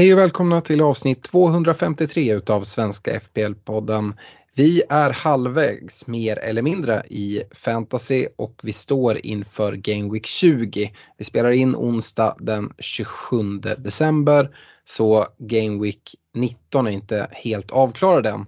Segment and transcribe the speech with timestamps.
[0.00, 4.12] Hej och välkomna till avsnitt 253 utav Svenska FPL-podden.
[4.54, 10.92] Vi är halvvägs mer eller mindre i fantasy och vi står inför Game Week 20.
[11.18, 13.36] Vi spelar in onsdag den 27
[13.78, 18.46] december så Game Week 19 är inte helt avklarad än.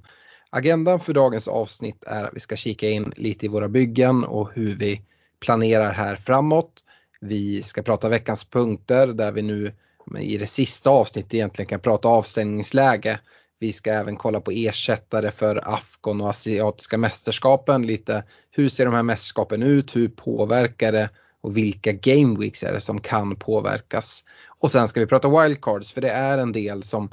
[0.50, 4.50] Agendan för dagens avsnitt är att vi ska kika in lite i våra byggen och
[4.54, 5.02] hur vi
[5.40, 6.72] planerar här framåt.
[7.20, 9.72] Vi ska prata veckans punkter där vi nu
[10.18, 13.20] i det sista avsnittet egentligen kan prata avstängningsläge.
[13.60, 18.24] Vi ska även kolla på ersättare för Afghan och asiatiska mästerskapen lite.
[18.50, 19.96] Hur ser de här mästerskapen ut?
[19.96, 21.10] Hur påverkar det?
[21.40, 24.24] Och vilka game weeks är det som kan påverkas?
[24.58, 27.10] Och sen ska vi prata wildcards för det är en del som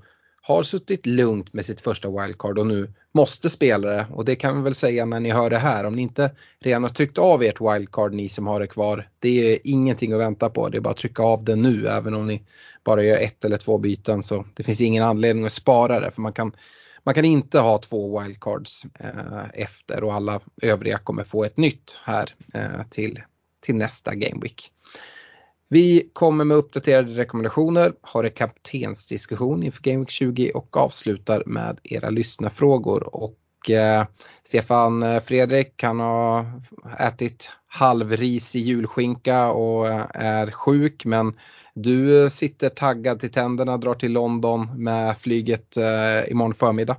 [0.49, 4.07] har suttit lugnt med sitt första wildcard och nu måste spela det.
[4.13, 5.85] Och det kan vi väl säga när ni hör det här.
[5.85, 9.09] Om ni inte redan har tryckt av ert wildcard ni som har det kvar.
[9.19, 10.69] Det är ingenting att vänta på.
[10.69, 12.43] Det är bara att trycka av det nu även om ni
[12.83, 14.23] bara gör ett eller två byten.
[14.23, 16.55] Så det finns ingen anledning att spara det för man kan,
[17.03, 21.97] man kan inte ha två wildcards eh, efter och alla övriga kommer få ett nytt
[22.03, 23.21] här eh, till,
[23.61, 24.71] till nästa game week.
[25.71, 31.79] Vi kommer med uppdaterade rekommendationer, har en kaptensdiskussion inför Game Week 20 och avslutar med
[31.83, 33.15] era lyssnarfrågor.
[33.15, 34.05] Och eh,
[34.43, 36.45] Stefan eh, Fredrik kan ha
[36.99, 41.33] ätit halvrisig julskinka och eh, är sjuk men
[41.75, 46.97] du sitter taggad till tänderna, drar till London med flyget eh, imorgon förmiddag.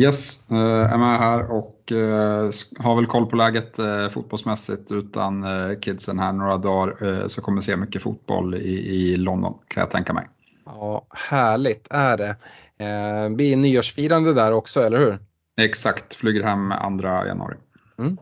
[0.00, 5.44] Yes, eh, är med här och eh, har väl koll på läget eh, fotbollsmässigt utan
[5.80, 10.26] kidsen här några dagar så kommer se mycket fotboll i, London kan jag tänka mig.
[10.64, 12.36] Ja, härligt är det.
[12.78, 15.18] Eh, blir nyårsfirande där också, eller hur?
[15.60, 17.56] Exakt, flyger hem 2 januari.
[17.98, 18.16] Mm.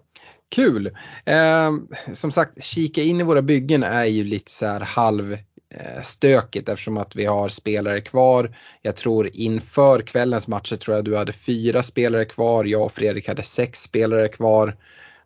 [0.48, 0.86] Kul!
[1.24, 1.70] Eh,
[2.14, 5.36] som sagt, kika in i våra byggen är ju lite så här halv
[5.74, 8.56] Eh, stökigt eftersom att vi har spelare kvar.
[8.82, 12.64] Jag tror inför kvällens matcher tror jag du hade fyra spelare kvar.
[12.64, 14.76] Jag och Fredrik hade sex spelare kvar.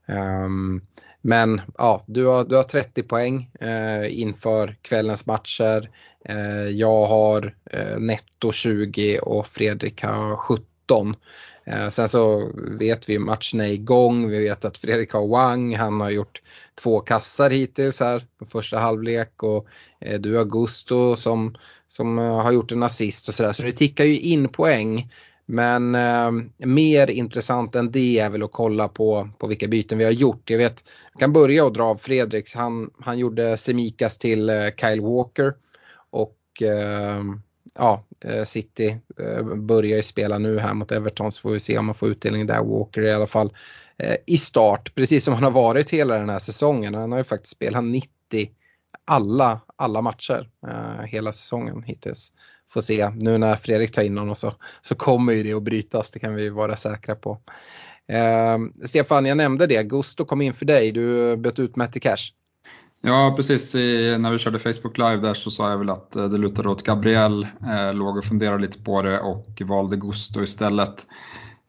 [0.07, 0.87] Um,
[1.21, 5.91] men ja, du har, du har 30 poäng eh, inför kvällens matcher.
[6.25, 11.17] Eh, jag har eh, netto 20 och Fredrik har 17.
[11.67, 16.01] Eh, sen så vet vi matcherna är igång, vi vet att Fredrik har Wang, han
[16.01, 16.43] har gjort
[16.83, 19.67] två kassar hittills här på första halvlek och
[20.01, 21.55] eh, du har Gusto som,
[21.89, 25.11] som eh, har gjort en assist och sådär så det tickar ju in poäng.
[25.47, 26.31] Men eh,
[26.67, 30.51] mer intressant än det är väl att kolla på, på vilka byten vi har gjort.
[30.51, 34.57] Jag vet, jag kan börja och dra av Fredriks, han, han gjorde Semikas till eh,
[34.77, 35.55] Kyle Walker
[36.11, 37.23] och eh,
[37.75, 41.79] ja, eh, City eh, börjar ju spela nu här mot Everton så får vi se
[41.79, 42.65] om man får utdelning där.
[42.65, 43.57] Walker i alla fall
[43.99, 46.95] eh, i start, precis som han har varit hela den här säsongen.
[46.95, 48.09] Han har ju faktiskt spelat 90
[49.07, 50.51] alla, alla matcher
[51.07, 52.33] hela säsongen hittills.
[52.71, 54.53] Får se, nu när Fredrik tar in honom så,
[54.83, 57.39] så kommer ju det att brytas, det kan vi vara säkra på.
[58.09, 62.33] Eh, Stefan, jag nämnde det, Gusto kom in för dig, du bytte ut Matti Cash.
[63.07, 66.25] Ja precis, I, när vi körde Facebook live där så sa jag väl att eh,
[66.25, 71.07] det lutade åt Gabriel, eh, låg och funderade lite på det och valde Gusto istället.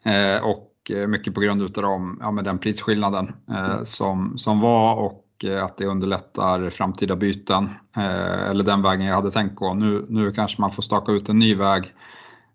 [0.04, 4.60] Eh, och eh, mycket på grund utav dem, ja, med den prisskillnaden eh, som, som
[4.60, 7.64] var och eh, att det underlättar framtida byten.
[7.96, 9.74] Eh, eller den vägen jag hade tänkt gå.
[9.74, 11.92] Nu, nu kanske man får staka ut en ny väg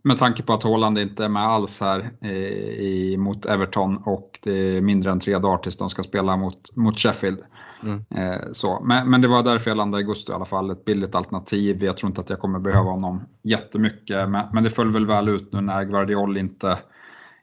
[0.02, 4.78] med tanke på att Håland inte är med alls här i, mot Everton och det
[4.78, 7.40] är mindre än tre dagar tills de ska spela mot, mot Sheffield.
[7.84, 8.06] Mm.
[8.16, 8.80] Eh, så.
[8.84, 11.84] Men, men, det var därför jag landade i augusti i alla fall, ett billigt alternativ.
[11.84, 15.30] Jag tror inte att jag kommer behöva honom jättemycket, men, men det föll väl väl
[15.30, 16.78] ut nu när Guardiol inte,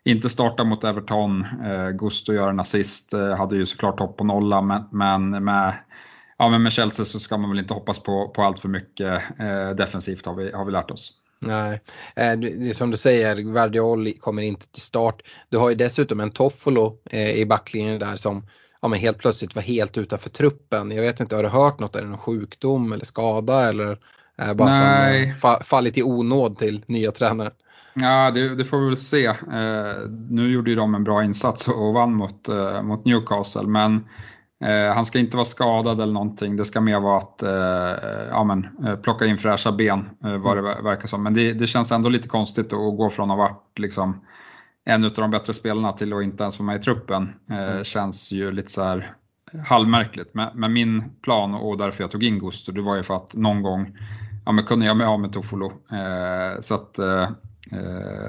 [0.04, 1.44] inte startar mot Everton.
[1.64, 5.74] Eh, Gusto gör en assist, eh, hade ju såklart hopp på nolla, men, men med
[6.40, 9.22] Ja, men med Chelsea så ska man väl inte hoppas på, på allt för mycket
[9.38, 11.12] eh, defensivt har vi, har vi lärt oss.
[11.40, 11.80] Nej,
[12.16, 15.22] eh, det är som du säger, Guardiol kommer inte till start.
[15.48, 18.46] Du har ju dessutom en Toffolo eh, i backlinjen där som
[18.82, 20.90] ja, men helt plötsligt var helt utanför truppen.
[20.90, 21.96] Jag vet inte, har du hört något?
[21.96, 23.98] Är det någon sjukdom eller skada eller
[24.36, 25.30] är bara Nej.
[25.30, 27.52] att han fallit i onåd till nya tränaren?
[27.94, 29.26] Ja, det, det, får vi väl se.
[29.26, 34.04] Eh, nu gjorde ju de en bra insats och vann mot, eh, mot Newcastle, men
[34.60, 36.56] eh, han ska inte vara skadad eller någonting.
[36.56, 40.56] Det ska mer vara att eh, ja, men, eh, plocka in fräscha ben, eh, vad
[40.56, 41.22] det verkar som.
[41.22, 44.20] Men det, det, känns ändå lite konstigt att gå från att ha varit liksom,
[44.84, 47.32] en av de bättre spelarna till att inte ens vara med i truppen.
[47.50, 47.84] Eh, mm.
[47.84, 49.12] Känns ju lite så här
[49.66, 50.34] halvmärkligt.
[50.34, 53.34] Men, men, min plan och därför jag tog in Gusto, det var ju för att
[53.36, 53.98] någon gång
[54.44, 55.66] ja, men kunde jag mig av med Tofolo.
[55.66, 56.94] Eh, så att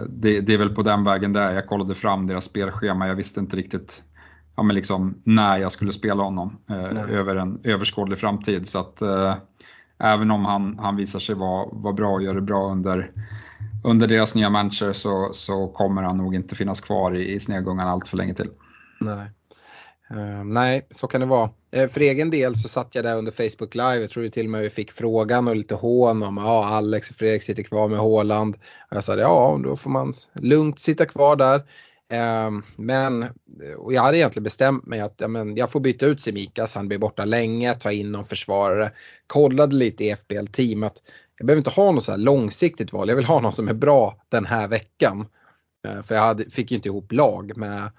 [0.07, 1.53] det, det, är väl på den vägen där.
[1.53, 4.03] Jag kollade fram deras spelschema, jag visste inte riktigt
[4.59, 8.67] ja, men liksom, när jag skulle spela honom eh, över en överskådlig framtid.
[8.67, 9.35] Så att, eh,
[9.99, 13.11] även om han, han visar sig vara, vara bra och gör det bra under,
[13.83, 17.87] under deras nya manager så, så kommer han nog inte finnas kvar i, i snedgången
[17.87, 18.49] allt för länge till.
[18.99, 19.29] Nej.
[20.15, 21.49] Uh, nej, så kan det vara.
[21.77, 24.51] Uh, för egen del så satt jag där under Facebook live, jag tror till och
[24.51, 27.99] med vi fick frågan och lite hån om ja, Alex och Fredrik sitter kvar med
[27.99, 28.55] Håland.
[28.89, 31.61] Och jag sa ja, då får man lugnt sitta kvar där.
[32.09, 33.25] Ehm, men
[33.77, 36.87] och jag hade egentligen bestämt mig att ja, men jag får byta ut Semikas, han
[36.87, 38.91] blir borta länge, ta in någon försvarare.
[39.27, 40.97] Kollade lite i FBL-team att
[41.37, 43.73] jag behöver inte ha något så här långsiktigt val, jag vill ha någon som är
[43.73, 45.25] bra den här veckan.
[45.87, 47.91] Ehm, för jag hade, fick ju inte ihop lag med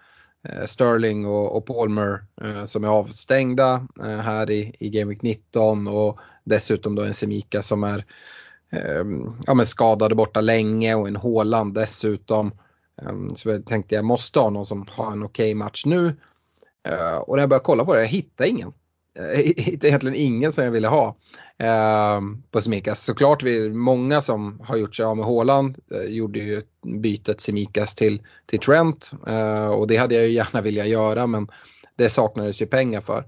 [0.48, 5.22] eh, Sterling och, och Palmer eh, som är avstängda eh, här i, i Game Week
[5.22, 8.04] 19 och dessutom då en Semika som är
[8.72, 12.52] ehm, ja, men skadade borta länge och en Håland dessutom.
[13.08, 16.06] Ehm, så jag tänkte jag måste ha någon som har en okej okay match nu.
[16.88, 18.72] Ehm, och när jag började kolla på det, jag hittade ingen.
[19.18, 21.16] Eh, jag hittade egentligen ingen som jag ville ha
[21.58, 23.04] ehm, på Semikas.
[23.04, 26.62] Såklart vi, många som har gjort sig av med Håland eh, gjorde ju
[27.00, 29.10] bytet Semikas till, till Trent
[29.76, 31.48] och det hade jag ju gärna vilja göra men
[31.96, 33.24] det saknades ju pengar för.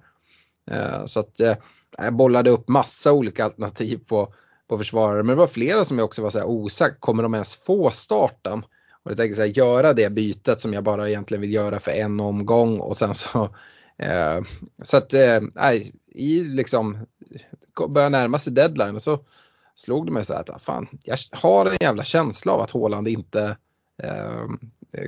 [1.06, 1.54] Så att eh,
[1.96, 4.34] jag bollade upp massa olika alternativ på,
[4.69, 7.34] på försvarare men det var flera som jag också var så här osäker, kommer de
[7.34, 8.64] ens få starten?
[9.02, 11.90] Och jag tänker så här, göra det bytet som jag bara egentligen vill göra för
[11.90, 13.44] en omgång och sen så
[13.99, 14.40] eh,
[14.82, 17.06] så att, eh, nej, i liksom,
[17.88, 19.19] börjar närma sig deadline och så
[19.75, 22.70] slog det mig så här att ah, fan, jag har en jävla känsla av att
[22.70, 23.56] Håland inte
[24.02, 24.46] eh,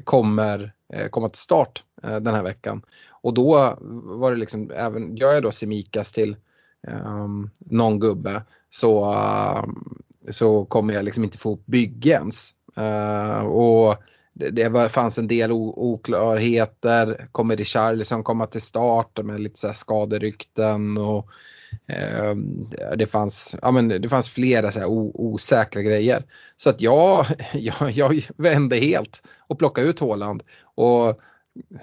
[0.04, 2.82] kommer eh, komma till start eh, den här veckan.
[3.10, 6.36] Och då var det liksom, även gör jag då Semikas till
[6.88, 8.42] eh, någon gubbe
[8.74, 9.64] så, uh,
[10.30, 12.54] så kommer jag liksom inte få ihop byggens.
[12.78, 13.96] Uh, och
[14.34, 17.28] det, det var, fanns en del oklarheter.
[17.32, 21.28] Kommer Richarlison komma till start med lite så här skaderykten och
[21.92, 22.34] eh,
[22.96, 26.22] det, fanns, ja, men det fanns flera så här osäkra grejer.
[26.56, 30.42] Så att jag, jag, jag vände helt och plockade ut Håland.
[30.74, 31.20] Och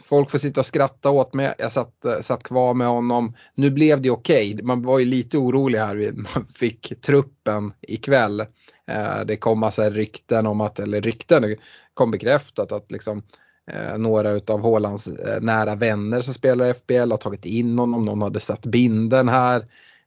[0.03, 1.53] folk får sitta och skratta åt mig.
[1.57, 3.35] Jag satt, eh, satt kvar med honom.
[3.55, 4.53] Nu blev det okej.
[4.53, 4.65] Okay.
[4.65, 6.11] Man var ju lite orolig här.
[6.35, 8.39] Man fick truppen ikväll.
[8.87, 11.55] Eh, det kom massa rykten om att, eller rykten,
[11.93, 13.23] kom bekräftat att liksom
[13.71, 18.05] eh, några utav Hålands eh, nära vänner som spelar i FBL har tagit in honom,
[18.05, 19.65] någon hade satt binden här.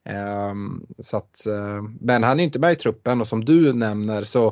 [0.09, 4.25] Ehm, så att, eh, men han är inte med i truppen och som du nämner
[4.25, 4.47] så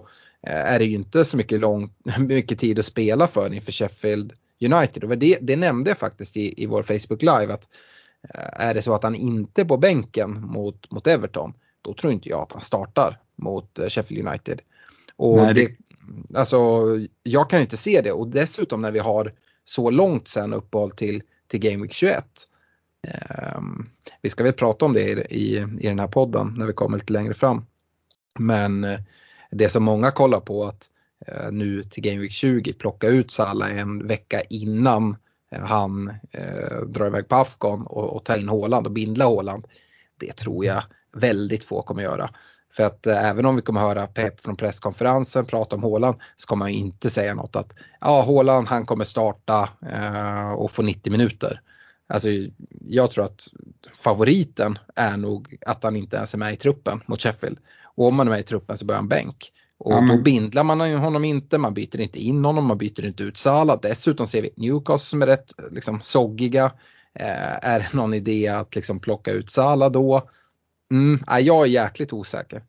[0.46, 4.32] eh, är det ju inte så mycket, lång, mycket tid att spela för inför Sheffield
[4.62, 5.04] United.
[5.04, 7.68] Och det, det nämnde jag faktiskt i, i vår Facebook Live att
[8.52, 12.28] är det så att han inte är på bänken mot, mot Everton då tror inte
[12.28, 14.60] jag att han startar mot Sheffield United.
[15.16, 15.76] Och Nej, det...
[16.38, 16.84] Alltså,
[17.22, 21.22] jag kan inte se det och dessutom när vi har så långt sen uppehåll till,
[21.46, 22.24] till Game Week 21.
[23.56, 23.90] Um,
[24.22, 26.98] vi ska väl prata om det i, i, i den här podden när vi kommer
[26.98, 27.66] lite längre fram.
[28.38, 29.00] Men uh,
[29.50, 30.88] det som många kollar på att
[31.26, 35.16] Eh, nu till Game Week 20 plocka ut Salah en vecka innan
[35.52, 39.66] eh, han eh, drar iväg på Afghan och, och tar in Håland och bindla Håland.
[40.18, 40.82] Det tror jag
[41.16, 42.30] väldigt få kommer göra.
[42.72, 46.46] För att eh, även om vi kommer höra Pep från presskonferensen prata om Håland så
[46.46, 51.10] kommer han inte säga något att ja, Håland han kommer starta eh, och få 90
[51.10, 51.60] minuter.
[52.06, 52.28] Alltså
[52.80, 53.48] jag tror att
[53.92, 57.58] favoriten är nog att han inte ens är med i truppen mot Sheffield.
[57.94, 59.52] Och om han är med i truppen så börjar han bänk.
[59.84, 60.16] Och mm.
[60.16, 63.78] då bindlar man honom inte, man byter inte in honom, man byter inte ut Salah.
[63.82, 66.64] Dessutom ser vi Newcastle som är rätt liksom, soggiga.
[67.14, 70.22] Eh, är det någon idé att liksom, plocka ut Salah då?
[70.92, 72.62] Mm, jag är jäkligt osäker.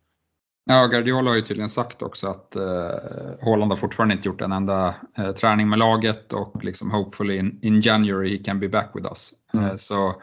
[0.65, 4.51] Ja, Guardiola har ju tydligen sagt också att eh, Haaland har fortfarande inte gjort en
[4.51, 8.91] enda eh, träning med laget och liksom hopefully in, in January he can be back
[8.93, 9.33] with us.
[9.53, 9.65] Mm.
[9.65, 10.15] Eh, så eh,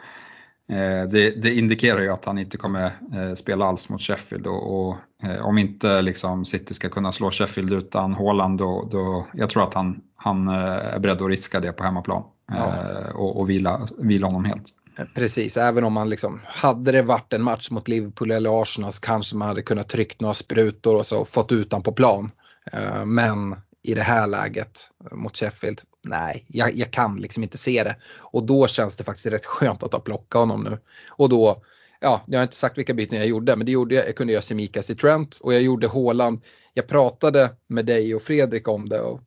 [1.11, 4.97] det, det, indikerar ju att han inte kommer eh, spela alls mot Sheffield och, och
[5.23, 9.63] eh, om inte liksom City ska kunna slå Sheffield utan Haaland då, då jag tror
[9.63, 12.75] att han, han är beredd att riska det på hemmaplan ja.
[13.13, 14.73] och, och vila, vila honom helt.
[15.15, 19.01] Precis, även om man liksom, hade det varit en match mot Liverpool eller Arsenal så
[19.01, 22.31] kanske man hade kunnat tryckt några sprutor och så fått ut på plan.
[22.73, 24.79] Eh, men i det här läget
[25.11, 27.95] mot Sheffield, nej, jag, jag, kan liksom inte se det.
[28.17, 30.77] Och då känns det faktiskt rätt skönt att ha plockat honom nu.
[31.07, 31.63] Och då,
[31.99, 34.07] ja, jag har inte sagt vilka byten jag gjorde, men det gjorde jag.
[34.07, 36.41] Jag kunde göra Semikas i Trent och jag gjorde Håland.
[36.73, 39.21] Jag pratade med dig och Fredrik om det och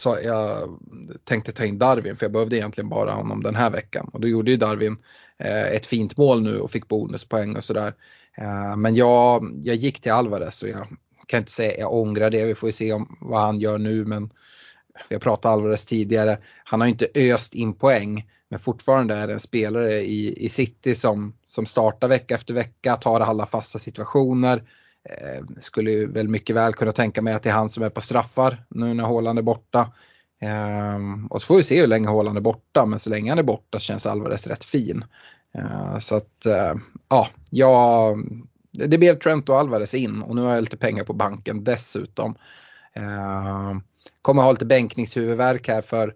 [0.00, 0.78] så jag
[1.24, 4.28] tänkte ta in Darwin för jag behövde egentligen bara honom den här veckan och då
[4.28, 4.96] gjorde ju Darwin
[5.38, 7.94] eh, ett fint mål nu och fick bonuspoäng och sådär.
[8.36, 10.86] Eh, men jag, jag gick till Alvarez och jag
[11.26, 14.04] kan inte säga jag ångrar det, vi får ju se om, vad han gör nu
[14.04, 14.30] men
[15.08, 19.32] vi har pratat Alvarez tidigare, han har inte öst in poäng men fortfarande är det
[19.32, 24.62] en spelare i, i City som, som startar vecka efter vecka, tar alla fasta situationer.
[25.08, 27.90] Eh, skulle ju väl mycket väl kunna tänka mig att det är han som är
[27.90, 29.92] på straffar nu när Håland är borta.
[30.40, 30.98] Eh,
[31.30, 33.42] och så får vi se hur länge Håland är borta men så länge han är
[33.42, 35.04] borta känns Alvarez rätt fin.
[35.54, 36.74] Eh, så att eh,
[37.08, 38.18] ja, jag,
[38.72, 42.34] det blev Trent och Alvarez in och nu har jag lite pengar på banken dessutom.
[42.94, 43.82] Ehm,
[44.22, 46.14] Kommer ha lite bänkningshuvudvärk här för,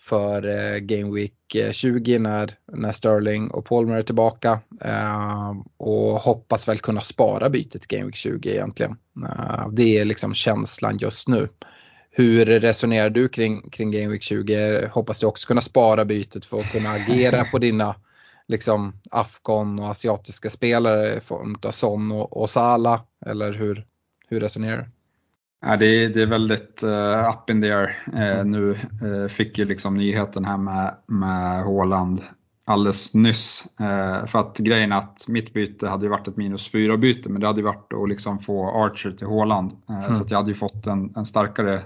[0.00, 4.60] för eh, Game Week eh, 20 när, när Sterling och Palmer är tillbaka.
[4.80, 8.96] Eh, och hoppas väl kunna spara bytet Game Week 20 egentligen.
[9.28, 11.48] Eh, det är liksom känslan just nu.
[12.10, 14.88] Hur resonerar du kring, kring Game Week 20?
[14.92, 17.94] Hoppas du också kunna spara bytet för att kunna agera på dina
[18.48, 23.86] liksom afghan och asiatiska spelare i form av Son och, och Sala eller hur,
[24.28, 24.93] hur resonerar du?
[25.66, 27.96] Ja, det, är, det är väldigt uh, up in the air.
[28.14, 32.22] Uh, nu uh, fick ju liksom nyheten här med, med Håland
[32.66, 33.64] alldeles nyss.
[34.26, 37.40] För att grejen är att mitt byte hade ju varit ett minus 4 byte men
[37.40, 39.72] det hade ju varit att liksom få Archer till Håland.
[39.88, 40.02] Mm.
[40.02, 41.82] Så att jag hade ju fått en, en starkare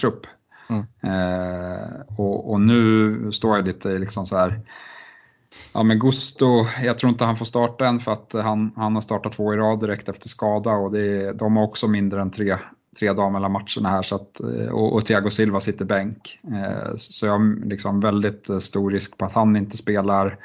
[0.00, 0.26] trupp.
[0.68, 0.84] Mm.
[2.16, 4.60] Och, och, nu står jag lite liksom så här
[5.72, 9.02] Ja men Gusto, jag tror inte han får starta än för att han, han har
[9.02, 12.56] startat två i rad direkt efter skada och det, de har också mindre än tre,
[12.98, 16.40] tre dagar mellan matcherna här så att, och, och Thiago Silva sitter bänk.
[16.42, 20.38] Eh, så jag har liksom väldigt stor risk på att han inte spelar.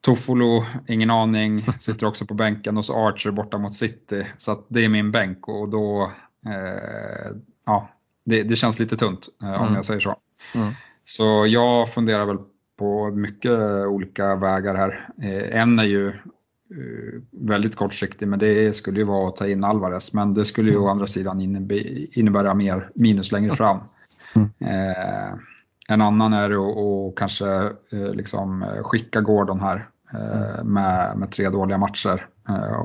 [0.00, 4.26] Tofolo, ingen aning, sitter också på bänken och så Archer borta mot City.
[4.38, 6.12] Så att det är min bänk och då,
[6.46, 7.88] eh, ja,
[8.24, 9.74] det, det, känns lite tunt eh, om mm.
[9.74, 10.16] jag säger så.
[10.54, 10.72] Mm.
[11.04, 12.38] Så jag funderar väl
[12.78, 13.52] på mycket
[13.86, 15.08] olika vägar här.
[15.22, 16.14] Eh, en är ju eh,
[17.30, 20.76] väldigt kortsiktig men det skulle ju vara att ta in Alvarez men det skulle ju
[20.76, 21.40] å andra sidan
[22.12, 23.78] innebära mer minus längre fram.
[24.34, 24.50] Mm.
[24.60, 25.34] Eh,
[25.88, 29.88] en annan är att, kanske liksom skicka Gordon här
[30.64, 32.28] med, med tre dåliga matcher.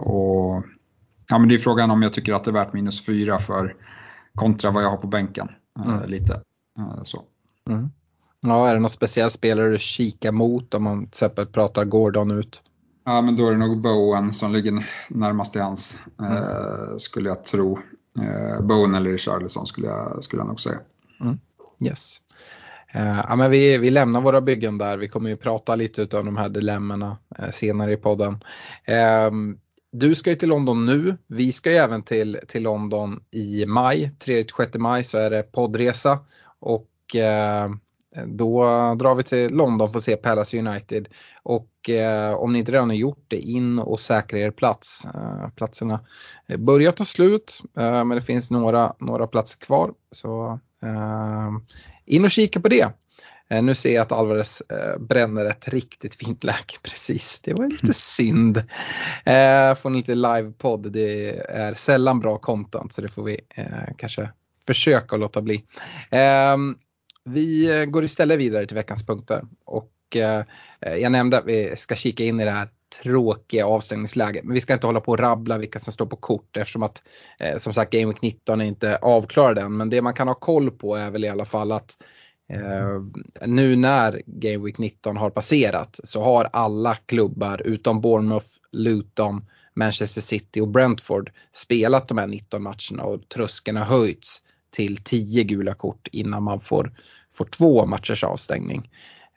[0.03, 0.63] Och,
[1.29, 3.75] ja, men det är frågan om jag tycker att det är värt minus fyra för
[4.35, 5.49] kontra vad jag har på bänken.
[5.85, 6.09] Mm.
[6.09, 6.41] Lite
[7.03, 7.23] så.
[7.69, 7.89] Mm.
[8.41, 12.31] Ja, är det någon speciell spelare du kikar mot om man till exempel pratar Gordon
[12.31, 12.61] ut?
[13.05, 16.31] Ja, men då är det nog Bowen som ligger närmast till hans, mm.
[16.33, 17.79] eh, skulle jag tro.
[18.19, 20.79] Eh, Bowen eller Richarlison skulle jag, skulle jag nog säga.
[21.21, 21.39] Mm.
[21.79, 22.17] Yes.
[22.93, 24.97] Eh, ja, men vi, vi lämnar våra byggen där.
[24.97, 28.43] Vi kommer ju prata lite av de här dilemmorna eh, senare i podden.
[28.85, 29.57] ehm,
[29.91, 31.17] du ska ju till London nu.
[31.27, 34.11] Vi ska ju även till, till London i maj.
[34.25, 36.19] 3-6 maj så är det poddresa.
[36.59, 37.69] Och eh,
[38.25, 38.63] då
[38.99, 41.07] drar vi till London för att se Palace United.
[41.43, 45.05] Och eh, om ni inte redan har gjort det, in och säkra er plats.
[45.05, 45.99] Eh, platserna
[46.57, 49.91] börjar ta slut eh, men det finns några, några platser kvar.
[50.11, 51.49] Så eh,
[52.05, 52.93] in och kika på det.
[53.51, 57.39] Eh, nu ser jag att Alvarez eh, bränner ett riktigt fint läge precis.
[57.43, 58.57] Det var lite synd.
[59.25, 60.91] Eh, får en lite livepodd.
[60.91, 63.39] Det är sällan bra content så det får vi
[63.97, 64.29] kanske
[64.67, 65.63] försöka att låta bli.
[67.23, 70.43] Vi eh, går istället vidare till veckans punkter och eh,
[70.79, 72.69] jag nämnde att vi ska kika in i det här
[73.03, 74.43] tråkiga avstängningsläget.
[74.43, 77.01] Men vi ska inte hålla på och rabbla vilka som står på kort eftersom att
[77.39, 79.77] eh, som sagt Game Week 19 är inte avklarad än.
[79.77, 81.97] Men det man kan ha koll på är väl i alla fall att
[82.53, 83.01] eh,
[83.47, 90.21] nu när Game Week 19 har passerat så har alla klubbar utom Bournemouth, Luton, Manchester
[90.21, 95.73] City och Brentford spelat de här 19 matcherna och tröskeln har höjts till 10 gula
[95.73, 96.91] kort innan man får,
[97.33, 98.89] får två matchers avstängning.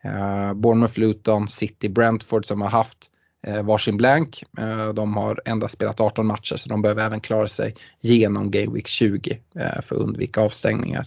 [0.04, 3.10] Eh, Bournemouth, Luton, City, Brentford som har haft
[3.46, 4.42] eh, varsin blank.
[4.58, 8.72] Eh, de har endast spelat 18 matcher så de behöver även klara sig genom Game
[8.72, 11.06] Week 20 eh, för att undvika avstängningar.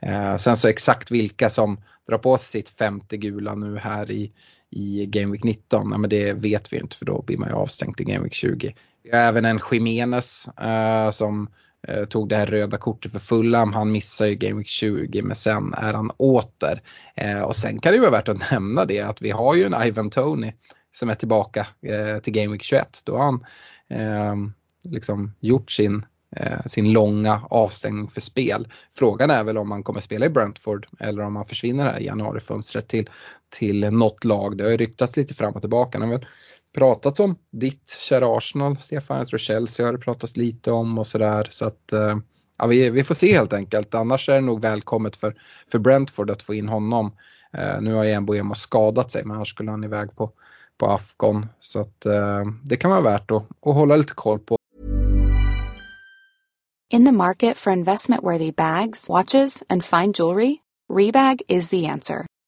[0.00, 4.32] Eh, sen så exakt vilka som drar på sig sitt femte gula nu här i,
[4.70, 7.54] i Game Week 19, ja, men det vet vi inte för då blir man ju
[7.54, 8.74] avstängd i Game Week 20.
[9.02, 11.48] Vi har även en Jiménez eh, som
[11.88, 13.72] Eh, tog det här röda kortet för Fulham.
[13.72, 16.82] Han missar ju Game Week 20 men sen är han åter.
[17.16, 19.64] Eh, och sen kan det ju vara värt att nämna det att vi har ju
[19.64, 20.52] en Ivan Tony
[20.96, 23.02] som är tillbaka eh, till Game Week 21.
[23.04, 23.44] Då har han
[23.90, 24.52] ehm,
[24.84, 26.04] liksom gjort sin
[26.36, 28.68] eh, sin långa avstängning för spel.
[28.94, 32.06] Frågan är väl om han kommer spela i Brentford eller om han försvinner här i
[32.06, 33.10] januarifönstret till,
[33.58, 34.56] till något lag.
[34.56, 35.98] Det har ju ryktats lite fram och tillbaka.
[35.98, 36.28] Han har väl
[36.74, 39.18] pratats om ditt kära Arsenal, Stefan.
[39.18, 41.48] Jag tror Chelsea har det pratats lite om och sådär.
[41.50, 42.18] Så att eh,
[42.58, 43.94] ja, vi, vi får se helt enkelt.
[43.94, 45.34] Annars är det nog välkommet för,
[45.72, 47.12] för Brentford att få in honom.
[47.52, 50.30] Eh, nu har ju Mbuemo skadat sig men annars skulle han iväg på,
[50.78, 51.46] på Afghan.
[51.60, 54.56] Så att eh, det kan vara värt att, att hålla lite koll på.
[56.90, 60.56] In the market for investment worthy bags, watches, and fine jewelry,
[60.90, 62.26] Rebag is the answer.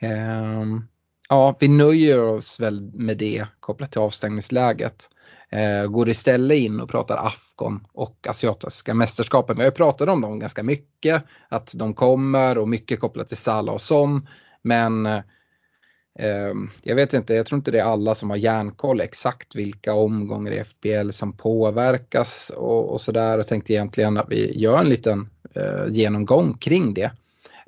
[0.00, 0.82] Ehm,
[1.28, 5.08] ja, vi nöjer oss väl med det kopplat till avstängningsläget.
[5.50, 9.56] Eh, går istället in och pratar Afghan och asiatiska mästerskapen.
[9.56, 13.36] Vi har ju pratat om dem ganska mycket, att de kommer och mycket kopplat till
[13.36, 14.28] Salah och Son.
[14.62, 19.54] Men eh, jag vet inte, jag tror inte det är alla som har järnkoll exakt
[19.54, 24.78] vilka omgångar i FBL som påverkas och, och sådär och tänkte egentligen att vi gör
[24.78, 27.10] en liten eh, genomgång kring det.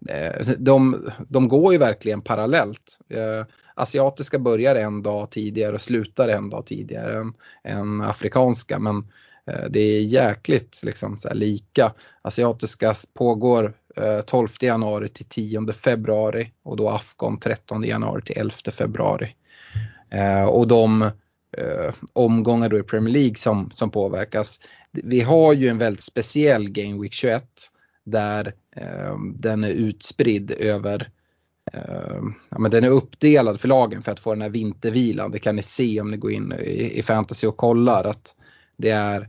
[0.09, 2.99] Eh, de, de går ju verkligen parallellt.
[3.09, 7.33] Eh, asiatiska börjar en dag tidigare och slutar en dag tidigare än,
[7.65, 8.97] än afrikanska men
[9.47, 11.95] eh, det är jäkligt liksom, så lika.
[12.23, 13.75] Asiatiska pågår
[14.27, 19.35] 12 januari till 10 februari och då Afghan 13 januari till 11 februari.
[20.51, 21.11] och de
[21.57, 24.61] eh, omgångar då i Premier League som, som påverkas.
[24.91, 27.45] Vi har ju en väldigt speciell Game Week 21
[28.05, 31.11] där Ehm, den är utspridd över
[31.73, 35.31] ehm, Ja, men den är uppdelad för lagen för att få den här vintervilan.
[35.31, 38.35] Det kan ni se om ni går in i, fantasy och kollar att
[38.77, 39.29] det är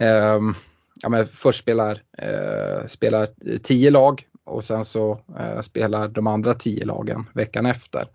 [0.00, 0.54] ehm,
[1.02, 3.28] ja, men Först spelar, eh, spelar
[3.62, 8.08] tio lag och sen så eh, spelar de andra tio lagen veckan efter.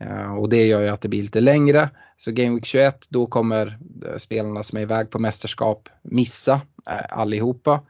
[0.00, 1.90] Eh, och det gör ju att det blir lite längre.
[2.16, 7.18] Så Game Week 21 då kommer eh, spelarna som är iväg på mästerskap missa eh,
[7.18, 7.82] allihopa.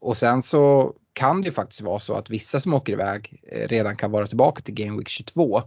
[0.00, 3.68] Och sen så kan det ju faktiskt vara så att vissa som åker iväg eh,
[3.68, 5.62] redan kan vara tillbaka till Game Week 22.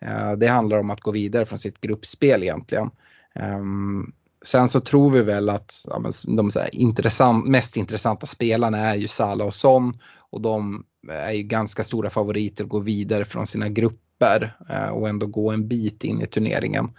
[0.00, 2.90] Eh, det handlar om att gå vidare från sitt gruppspel egentligen.
[3.34, 4.12] Ehm,
[4.44, 9.46] sen så tror vi väl att ja, de intressant, mest intressanta spelarna är ju Salah
[9.46, 9.98] och Son
[10.30, 15.08] och de är ju ganska stora favoriter att gå vidare från sina grupper eh, och
[15.08, 16.90] ändå gå en bit in i turneringen.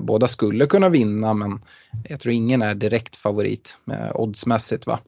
[0.00, 1.64] Båda skulle kunna vinna men
[2.08, 3.78] jag tror ingen är direkt favorit
[4.14, 4.86] oddsmässigt.
[4.86, 5.00] Va?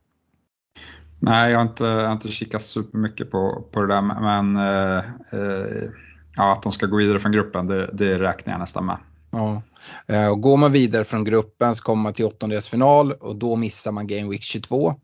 [1.27, 5.05] Nej, jag har inte, jag har inte kikat supermycket på, på det där men eh,
[5.31, 5.91] eh,
[6.37, 8.97] ja, att de ska gå vidare från gruppen det, det räknar jag nästan med.
[9.31, 9.63] Ja.
[10.07, 13.93] Eh, och går man vidare från gruppen så kommer man till åttondelsfinal och då missar
[13.93, 14.95] man Game Week 22.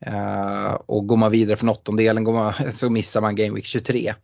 [0.00, 4.14] Eh, och går man vidare från åttondelen går man, så missar man Game Week 23.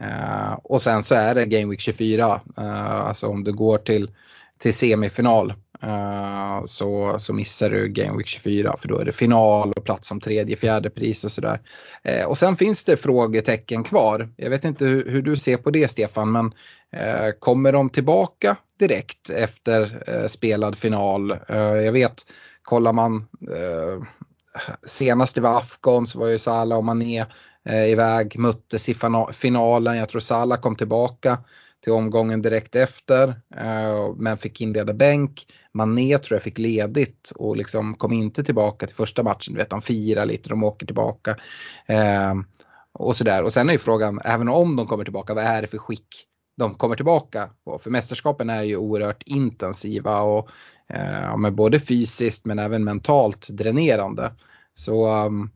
[0.00, 4.10] Eh, och sen så är det Game Week 24, eh, alltså om du går till,
[4.58, 9.72] till semifinal Uh, så, så missar du Game Week 24 för då är det final
[9.76, 11.60] och plats som tredje, fjärde pris och sådär.
[12.08, 14.32] Uh, och sen finns det frågetecken kvar.
[14.36, 18.56] Jag vet inte hur, hur du ser på det Stefan men uh, kommer de tillbaka
[18.78, 21.38] direkt efter spelad final?
[21.84, 22.14] jag vet,
[22.62, 23.26] kollar man
[24.86, 27.26] senast det var Afghan så var ju Salah och Mané
[27.86, 28.96] iväg, möttes i
[29.32, 29.96] finalen.
[29.96, 31.38] Jag tror Salah kom tillbaka
[31.84, 35.46] till omgången direkt efter eh, men fick inleda bänk.
[35.72, 39.54] Mané tror jag fick ledigt och liksom kom inte tillbaka till första matchen.
[39.54, 41.36] Du vet, de firar lite, de åker tillbaka.
[41.86, 42.34] Eh,
[42.92, 43.42] och sådär.
[43.42, 46.26] Och sen är ju frågan, även om de kommer tillbaka, vad är det för skick
[46.56, 47.78] de kommer tillbaka på?
[47.78, 50.48] För mästerskapen är ju oerhört intensiva och
[50.94, 54.32] eh, men både fysiskt men även mentalt dränerande.
[54.74, 55.50] Så um,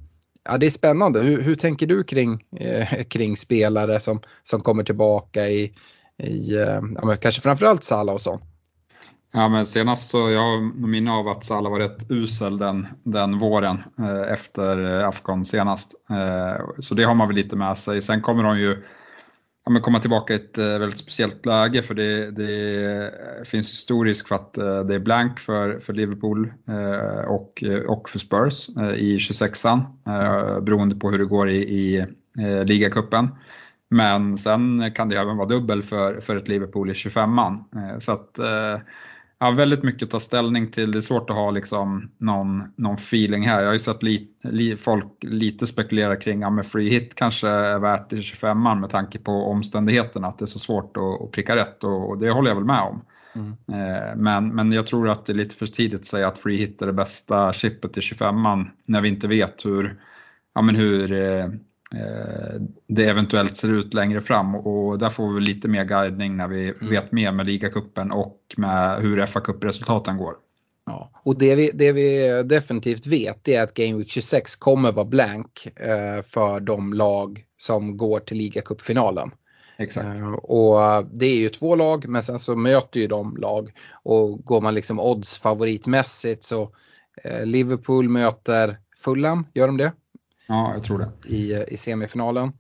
[0.45, 1.21] ja, det är spännande.
[1.21, 5.75] Hur, hur tänker du kring, eh, kring spelare som, som kommer tillbaka i,
[6.22, 8.40] i eh, ja, kanske framförallt Salah och så.
[9.33, 13.38] Ja men senast så, jag har minne av att Salah var rätt usel den, den
[13.38, 15.94] våren eh, efter eh, Afghan senast.
[16.11, 18.03] Eh, så det har man väl lite med sig.
[18.03, 18.83] Sen kommer de ju
[19.64, 23.68] ja, men komma tillbaka i ett eh, väldigt speciellt läge för det, det eh, finns
[23.68, 26.53] stor risk för att eh, det är blank för, för Liverpool
[27.27, 32.07] och, och för Spurs i 26an beroende på hur det går i, i
[32.64, 33.29] ligacupen.
[33.94, 37.64] Men sen kan det även vara dubbel för, för ett Liverpool i 25an.
[37.76, 38.80] Eh, så att, eh,
[39.38, 40.92] ja, väldigt mycket att ta ställning till.
[40.92, 43.61] Det är svårt att ha liksom någon, någon feeling här.
[43.61, 47.48] Jag har ju sett li, li, folk lite spekulera kring ja, med free hit kanske
[47.48, 51.30] är värt i 25an med tanke på omständigheterna, att det är så svårt att, att
[51.30, 53.04] pricka rätt och, och, det håller jag väl med om.
[53.35, 54.22] Mm.
[54.22, 56.83] Men, men jag tror att det är lite för tidigt att säga att free hit
[56.83, 60.00] är det bästa chippet till 25an när vi inte vet hur,
[60.54, 61.12] ja, men hur
[62.87, 66.68] det eventuellt ser ut längre fram och där får vi lite mer guidning när vi
[66.68, 66.90] mm.
[66.90, 70.35] vet mer med ligacupen och med hur fa Cup-resultaten går.
[70.87, 71.11] Ja.
[71.22, 75.66] Och det vi, det vi definitivt vet är att Game Week 26 kommer vara blank
[75.76, 79.30] eh, för de lag som går till ligacupfinalen.
[79.76, 80.18] Exakt.
[80.18, 84.44] Eh, och det är ju två lag men sen så möter ju de lag och
[84.44, 86.70] går man liksom odds favoritmässigt så
[87.24, 89.92] eh, Liverpool möter Fulham, gör de det?
[90.46, 91.28] Ja, jag tror det.
[91.28, 92.52] I, i semifinalen.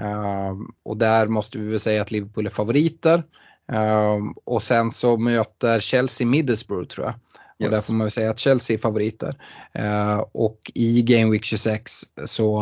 [0.00, 3.24] Uh, och där måste vi väl säga att Liverpool är favoriter.
[3.72, 7.14] Uh, och sen så möter Chelsea Middlesbrough tror jag.
[7.14, 7.68] Yes.
[7.68, 9.36] Och där får man väl säga att Chelsea är favoriter.
[9.78, 12.60] Uh, och i Game Week 26 så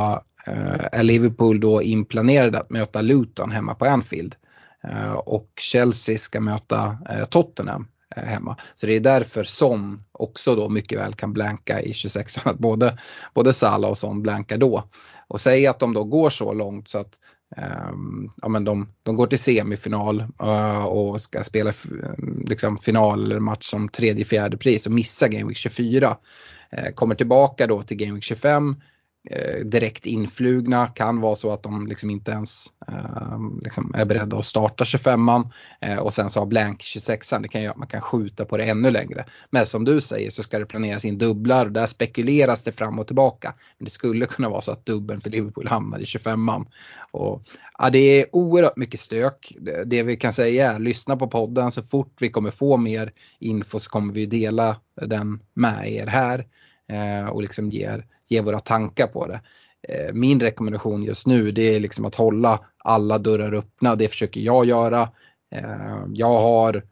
[0.48, 4.34] uh, är Liverpool då inplanerade att möta Luton hemma på Anfield.
[5.24, 6.98] Och Chelsea ska möta
[7.30, 7.86] Tottenham
[8.16, 8.56] Eh, hemma.
[8.74, 12.98] Så det är därför Son också då mycket väl kan blanka i 26 att både,
[13.34, 14.88] både Salah och Son blankar då.
[15.28, 17.18] Och säg att de då går så långt så att
[17.56, 21.72] Um, ja, men de, de går till semifinal uh, och ska spela
[22.44, 26.08] liksom, final eller match som tredje fjärde pris och missar Game Week 24.
[26.08, 26.14] Uh,
[26.70, 28.76] eh, kommer tillbaka då till Game Week 25
[29.30, 30.86] Eh, direkt influgna.
[30.86, 35.50] Kan vara så att de liksom inte ens eh, liksom är beredda att starta 25an
[35.80, 37.42] eh, och sen så har blank 26an.
[37.42, 39.24] Det kan göra att man kan skjuta på det ännu längre.
[39.50, 42.98] Men som du säger så ska det planeras in dubblar och där spekuleras det fram
[42.98, 43.54] och tillbaka.
[43.78, 46.66] Men det skulle kunna vara så att dubbeln för Liverpool hamnar i 25an.
[47.10, 47.42] Och,
[47.78, 49.56] ja, det är oerhört mycket stök.
[49.60, 53.12] Det, det vi kan säga är lyssna på podden så fort vi kommer få mer
[53.38, 56.46] info så kommer vi dela den med er här
[56.88, 59.40] Eh, och liksom ger ger våra tankar på det.
[59.88, 63.96] Eh, min rekommendation just nu det är liksom att hålla alla dörrar öppna.
[63.96, 65.10] Det försöker jag göra.
[65.54, 66.82] Eh, jag har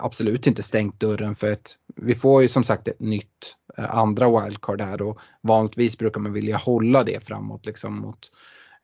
[0.00, 4.40] absolut inte stängt dörren för ett, vi får ju som sagt ett nytt eh, andra
[4.40, 8.32] wildcard här och vanligtvis brukar man vilja hålla det framåt liksom mot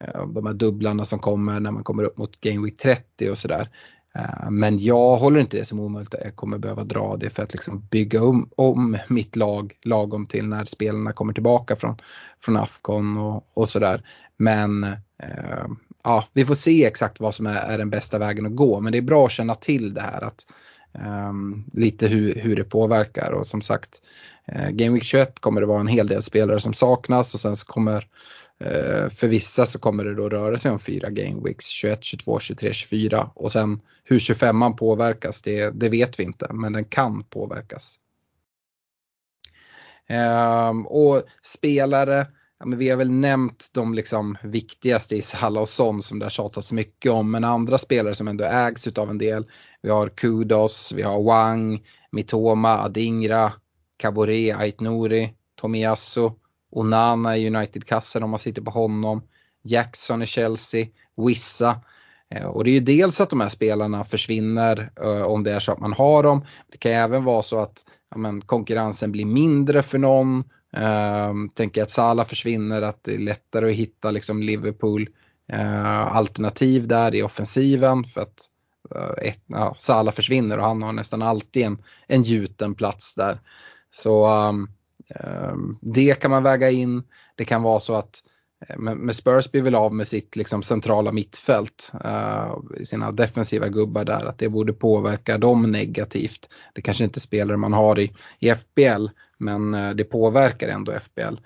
[0.04, 3.38] eh, de här dubblarna som kommer när man kommer upp mot Game Week 30 och
[3.38, 3.70] sådär.
[4.14, 7.42] Eh, men jag håller inte det som omöjligt att jag kommer behöva dra det för
[7.42, 11.96] att liksom bygga om, om mitt lag lagom till när spelarna kommer tillbaka från,
[12.40, 14.06] från Afcon och, och sådär.
[14.36, 14.84] Men
[15.22, 15.66] eh,
[16.04, 18.80] ja, vi får se exakt vad som är, är, den bästa vägen att gå.
[18.80, 20.46] Men det är bra att känna till det här att
[20.94, 21.32] eh,
[21.72, 24.02] lite hur, hur det påverkar och som sagt
[24.46, 27.56] eh, Game Week 21 kommer det vara en hel del spelare som saknas och sen
[27.56, 31.40] så kommer Eh, Eh, för vissa så kommer det då röra sig om fyra game
[31.44, 36.46] weeks, 21, 22, 23, 24 och sen hur 25an påverkas det, det vet vi inte
[36.52, 37.98] men den kan påverkas.
[40.08, 42.26] Ehm, och spelare,
[42.58, 46.24] ja, men vi har väl nämnt de liksom viktigaste i Salah och Son som det
[46.24, 49.46] har tjatats mycket om men andra spelare som ändå ägs utav en del.
[49.82, 53.52] Vi har Kudos, vi har Wang, Mitoma, Adingra,
[53.96, 56.30] Kabore, Aitnouri, Tomiyasu
[56.70, 59.22] Onana i United-kassen om man sitter på honom.
[59.62, 61.80] Jackson i Chelsea, Wissa.
[62.34, 65.60] Eh, och det är ju dels att de här spelarna försvinner eh, om det är
[65.60, 66.44] så att man har dem.
[66.72, 70.44] Det kan även vara så att ja, men, konkurrensen blir mindre för någon.
[70.76, 75.08] Ehm, tänker att Salah försvinner, att det är lättare att hitta liksom, Liverpool
[75.52, 78.04] uh, alternativ där i offensiven.
[78.04, 78.46] För att
[79.22, 83.40] ett, ja, Salah försvinner och han har nästan alltid en, en gjuten plats där.
[83.90, 84.70] Så um,
[85.14, 87.02] Ehm, det kan man väga in.
[87.34, 88.22] Det kan vara så att
[88.68, 94.04] eh, med Spurs blir väl av med sitt liksom centrala mittfält, eh, sina defensiva gubbar
[94.04, 96.50] där, att det borde påverka dem negativt.
[96.74, 99.06] Det kanske inte är spelare man har i, i FBL,
[99.38, 101.36] men eh, det påverkar ändå FBL.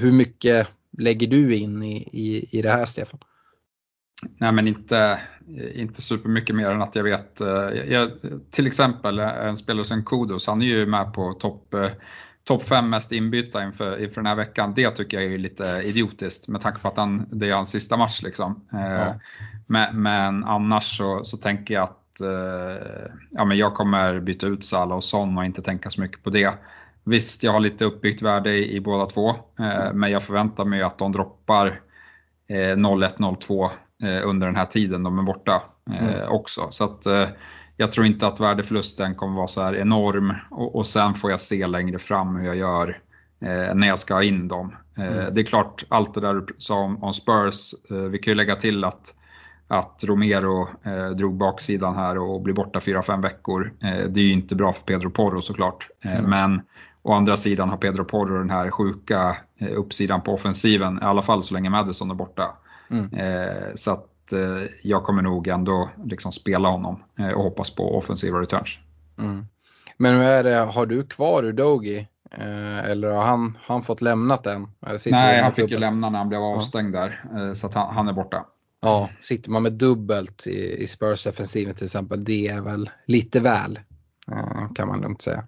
[0.00, 0.66] Hur mycket
[0.98, 3.20] lägger du in i, i, i det här Stefan?
[4.38, 5.20] Nej men inte,
[5.74, 7.40] inte supermycket mer än att jag vet,
[7.88, 8.10] jag,
[8.50, 11.74] till exempel en spelare som Kudos, han är ju med på topp
[12.46, 16.48] topp 5 mest inbytta inför, inför den här veckan, det tycker jag är lite idiotiskt
[16.48, 18.22] med tanke på att han, det är hans sista match.
[18.22, 18.66] Liksom.
[18.72, 19.14] Eh, ja.
[19.66, 24.64] Men, men, annars så, så tänker jag att eh, ja, men jag kommer byta ut
[24.64, 26.54] Salah och Son och inte tänka så mycket på det.
[27.04, 30.82] Visst, jag har lite uppbyggt värde i, i båda två, eh, men jag förväntar mig
[30.82, 31.80] att de droppar
[32.48, 33.70] 0-1-0-2
[34.24, 36.28] under den här tiden de är borta mm.
[36.28, 36.68] också.
[36.70, 37.06] Så att,
[37.76, 41.40] jag tror inte att värdeförlusten kommer vara så här enorm och, och sen får jag
[41.40, 43.00] se längre fram hur jag gör
[43.40, 44.76] eh, när jag ska ha in dem.
[44.98, 45.34] Eh, mm.
[45.34, 48.36] Det är klart, allt det där du sa om, om Spurs, eh, vi kan ju
[48.36, 49.14] lägga till att,
[49.68, 53.72] att Romero eh, drog baksidan här och blir borta 4-5 veckor.
[53.82, 55.88] Eh, det är ju inte bra för Pedro Porro såklart.
[56.04, 56.30] Eh, mm.
[56.30, 56.62] Men
[57.02, 59.36] å andra sidan har Pedro Porro den här sjuka
[59.76, 62.56] uppsidan på offensiven, i alla fall så länge Madison är borta.
[62.90, 63.10] Mm.
[63.74, 68.40] så att Eh, jag kommer nog ändå liksom spela honom eh, och hoppas på offensiva
[68.40, 68.78] returns.
[69.18, 69.46] Mm.
[69.96, 72.08] Men hur är det, har du kvar Udogi?
[72.30, 74.68] Eh, eller har han, han fått lämnat den?
[75.06, 77.00] Nej, han fick ju lämna när han blev avstängd ja.
[77.00, 77.54] där.
[77.54, 78.46] Så att han, han, är borta.
[78.82, 83.80] Ja, sitter man med dubbelt i, i Spurs-defensiven till exempel, det är väl lite väl.
[84.74, 85.44] Kan man lugnt säga.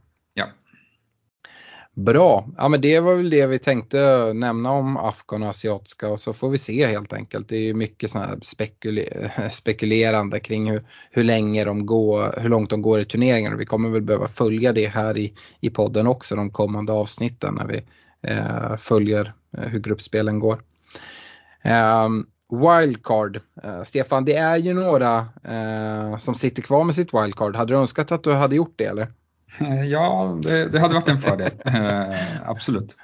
[1.98, 6.20] Bra, ja men det var väl det vi tänkte nämna om Afghan och asiatiska och
[6.20, 7.48] så får vi se helt enkelt.
[7.48, 12.48] Det är ju mycket sån här spekuler spekulerande kring hur, hur länge de går, hur
[12.48, 15.70] långt de går i turneringen och vi kommer väl behöva följa det här i, i
[15.70, 17.82] podden också de kommande avsnitten när vi
[18.22, 20.62] eh, följer eh, hur gruppspelen går.
[22.04, 27.56] Um, Wildcard, uh, Stefan det är ju några uh, som sitter kvar med sitt wildcard.
[27.56, 29.08] Hade du önskat att du hade gjort det eller?
[29.90, 31.50] Ja, det, det hade varit en fördel.
[31.64, 32.96] eh, absolut.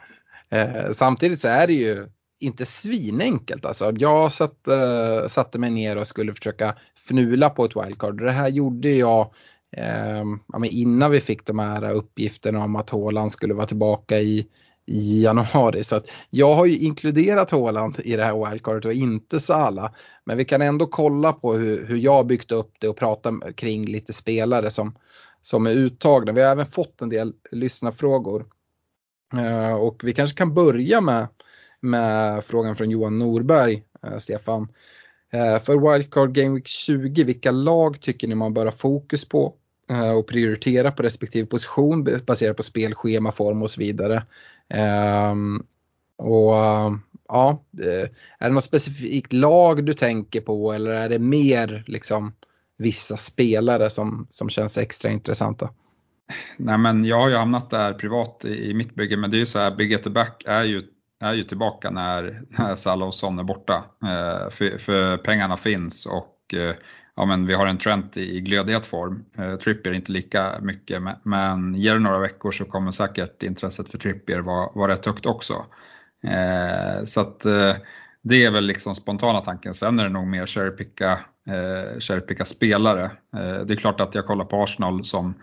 [0.50, 2.06] Eh, samtidigt så är det ju
[2.40, 3.92] inte svinenkelt alltså.
[3.96, 6.74] Jag satt, eh, satte mig ner och skulle försöka
[7.08, 8.22] fnula på ett wildcard.
[8.22, 9.30] Det här gjorde jag
[9.76, 10.24] eh,
[10.70, 14.46] innan vi fick de här uppgifterna om att Håland skulle vara tillbaka i,
[14.86, 15.84] i januari.
[15.84, 19.92] Så att jag har ju inkluderat Håland i det här wildcardet och inte Sala.
[20.24, 23.84] Men vi kan ändå kolla på hur, hur jag byggt upp det och prata kring
[23.84, 24.94] lite spelare som,
[25.44, 26.32] som är uttagna.
[26.32, 28.46] Vi har även fått en del lyssnarfrågor.
[29.34, 31.28] Eh, och vi kanske kan börja med,
[31.80, 34.68] med frågan från Johan Norberg, eh, Stefan.
[35.32, 39.54] Eh, för Wildcard Game Week 20, vilka lag tycker ni man bör ha fokus på
[39.90, 44.26] eh, och prioritera på respektive position baserat på spelschema, form och så vidare.
[44.68, 45.66] Ehm,
[46.16, 46.54] och
[47.28, 52.32] ja, eh, är det något specifikt lag du tänker på eller är det mer liksom
[52.78, 55.70] vissa spelare som, som känns extra intressanta?
[56.56, 59.38] Nej men jag har ju hamnat där privat i, i mitt bygge men det är
[59.38, 60.82] ju så här, Big at the back är ju,
[61.20, 63.84] är ju tillbaka när, när Salah och Son är borta.
[64.02, 66.74] Eh, för, för, pengarna finns och eh,
[67.16, 69.24] ja, men vi har en trend i, i glödhet form.
[69.38, 73.88] Eh, Trippier inte lika mycket men, men ger det några veckor så kommer säkert intresset
[73.88, 75.66] för Trippier vara, vara rätt högt också.
[76.24, 77.76] Eh, så att eh,
[78.22, 79.74] det är väl liksom spontana tanken.
[79.74, 83.04] Sen är det nog mer cherrypicka, eh, cherrypicka spelare.
[83.36, 85.34] Eh, det är klart att jag kollar på Arsenal som,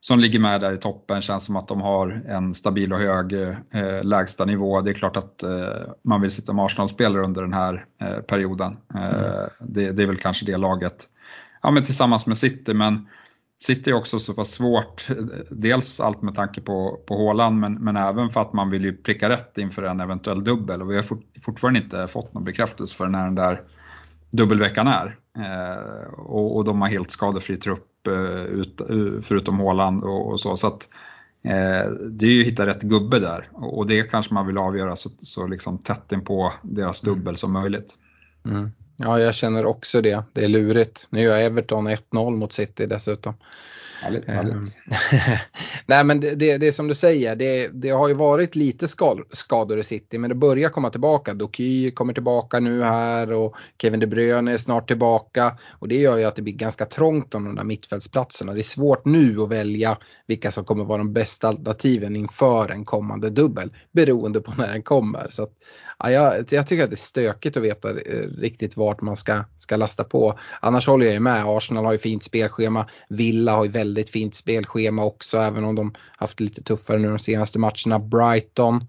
[0.00, 1.22] som ligger med där i toppen.
[1.22, 4.80] Känns som att de har en stabil och hög eh, lägsta nivå.
[4.80, 8.76] Det är klart att eh, man vill sitta med Arsenal-spelare under den här eh, perioden.
[8.94, 9.48] Eh, mm.
[9.60, 11.08] Det, det, är väl kanske det laget.
[11.62, 13.08] Ja, men tillsammans med City, men
[13.60, 15.06] City är också så pass svårt,
[15.50, 18.96] dels allt med tanke på, på Håland men, men även för att man vill ju
[18.96, 22.94] pricka rätt inför en eventuell dubbel och vi har fort, fortfarande inte fått någon bekräftelse
[22.94, 23.62] för när den där
[24.30, 25.18] dubbelveckan är.
[25.38, 28.80] Eh, och, och, de har helt skadefri trupp eh, ut,
[29.22, 30.56] förutom Håland och, och, så.
[30.56, 30.88] så att,
[31.42, 34.58] eh, det är ju att hitta rätt gubbe där och, och det kanske man vill
[34.58, 37.96] avgöra så, så liksom tätt in på deras dubbel som möjligt.
[38.44, 38.70] Mm.
[38.96, 40.24] Ja, jag känner också det.
[40.32, 41.06] Det är lurigt.
[41.10, 43.34] Nu gör Everton 1-0 mot City dessutom.
[44.00, 44.54] Härligt, härligt.
[44.54, 44.64] Ehm,
[45.86, 48.88] nej men det, det, det, är som du säger, det, det har ju varit lite
[48.88, 51.34] skal, skador i City men det börjar komma tillbaka.
[51.34, 55.58] Doky kommer tillbaka nu här och Kevin De Bruyne är snart tillbaka.
[55.70, 58.54] Och det gör ju att det blir ganska trångt om de där mittfältsplatserna.
[58.54, 62.84] Det är svårt nu att välja vilka som kommer vara de bästa alternativen inför en
[62.84, 63.72] kommande dubbel.
[63.92, 65.26] Beroende på när den kommer.
[65.30, 65.52] Så att,
[65.98, 69.44] ja, jag, jag, tycker att det är stökigt att veta eh, riktigt vart man ska,
[69.56, 70.38] ska lasta på.
[70.60, 74.34] Annars håller jag ju med, Arsenal har ju fint spelschema, Villa har ju väldigt fint
[74.34, 77.98] spelschema också även om de haft lite tuffare nu de senaste matcherna.
[77.98, 78.84] Brighton,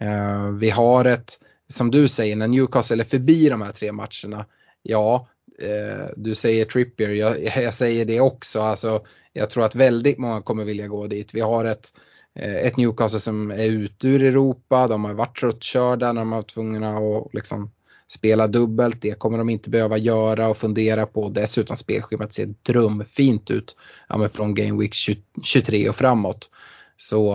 [0.00, 1.38] eh, vi har ett,
[1.68, 4.46] som du säger, när Newcastle är förbi de här tre matcherna,
[4.82, 5.28] ja,
[5.62, 8.60] eh, du säger Trippier, jag, jag, säger det också.
[8.60, 11.34] Alltså, jag tror att väldigt många kommer vilja gå dit.
[11.34, 15.36] Vi har ett Eh, Eh, ett Newcastle som är ute ur Europa, de har varit
[15.36, 17.70] tröttkörda när de har varit tvungna att liksom
[18.08, 19.02] spela dubbelt.
[19.02, 21.28] Det kommer de inte behöva göra och fundera på.
[21.28, 23.76] Dessutom spelschemat ser drömfint ut
[24.08, 24.94] ja, från Game Week
[25.42, 26.50] 23 och framåt.
[26.96, 27.32] Så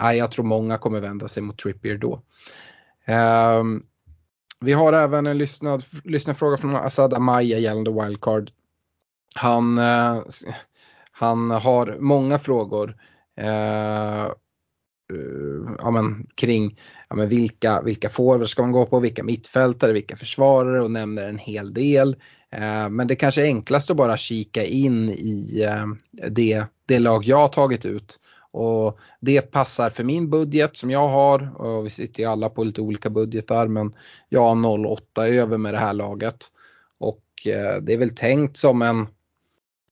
[0.00, 2.22] äh, jag tror många kommer vända sig mot Trippier då.
[3.60, 3.82] Um,
[4.60, 8.50] vi har även en lyssnad, lyssnarfråga från Asad Amaya gällande wildcard.
[9.34, 10.22] Han, äh,
[11.12, 12.96] han har många frågor.
[13.38, 19.24] Eh, eh, ja, men, kring ja, men vilka, vilka forwards ska man gå på, vilka
[19.24, 22.16] mittfältare, vilka försvarare och nämner en hel del.
[22.52, 25.86] Eh, men det kanske är enklast att bara kika in i eh,
[26.30, 28.20] det, det lag jag har tagit ut.
[28.50, 32.64] Och det passar för min budget som jag har och vi sitter ju alla på
[32.64, 33.94] lite olika budgetar men
[34.28, 36.46] jag har 0,8 över med det här laget.
[36.98, 39.06] Och eh, det är väl tänkt som en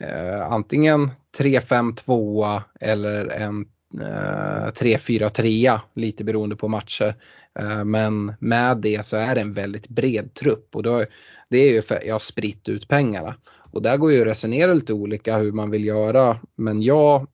[0.00, 3.66] eh, antingen 3-5-2 eller en
[4.00, 7.14] eh, 3-4-3 lite beroende på matcher.
[7.58, 11.04] Eh, men med det så är det en väldigt bred trupp och då,
[11.50, 13.34] det är ju för att jag har spritt ut pengarna.
[13.72, 17.26] Och där går ju att resonera lite olika hur man vill göra men jag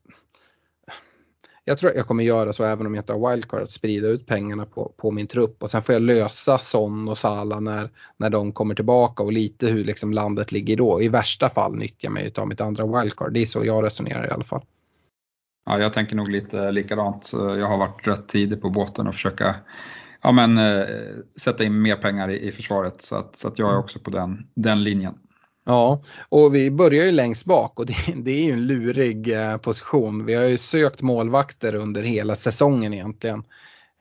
[1.65, 4.07] jag tror att jag kommer göra så även om jag inte har wildcard, att sprida
[4.07, 7.89] ut pengarna på, på min trupp och sen får jag lösa Son och Sala när,
[8.17, 11.01] när de kommer tillbaka och lite hur liksom landet ligger då.
[11.01, 13.33] I värsta fall nyttjar jag mig av mitt andra wildcard.
[13.33, 14.65] Det är så jag resonerar i alla fall.
[15.65, 17.29] Ja, jag tänker nog lite likadant.
[17.33, 19.55] Jag har varit rätt tidig på båten och försöka
[20.21, 20.85] ja, men, äh,
[21.35, 24.09] sätta in mer pengar i, i försvaret så att, så att jag är också på
[24.09, 25.13] den, den linjen.
[25.65, 29.57] Ja, och vi börjar ju längst bak och det, det, är ju en lurig eh,
[29.57, 30.25] position.
[30.25, 33.43] Vi har ju sökt målvakter under hela säsongen egentligen.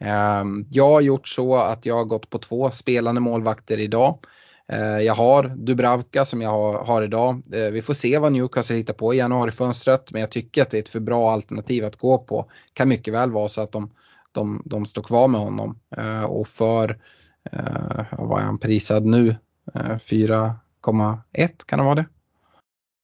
[0.01, 4.18] Eh, jag har gjort så att jag har gått på två spelande målvakter idag.
[4.68, 7.42] Eh, jag har Dubravka som jag har, har idag.
[7.55, 10.77] Eh, vi får se vad Newcastle hittar på i januarifönstret men jag tycker att det
[10.79, 12.51] är ett för bra alternativ att gå på.
[12.72, 13.90] Kan mycket väl vara så att de,
[14.33, 16.98] de, de står kvar med honom eh, och för,
[17.53, 19.37] eh, vad är han prisad nu?
[20.11, 22.07] 4 4,1 kan det vara det?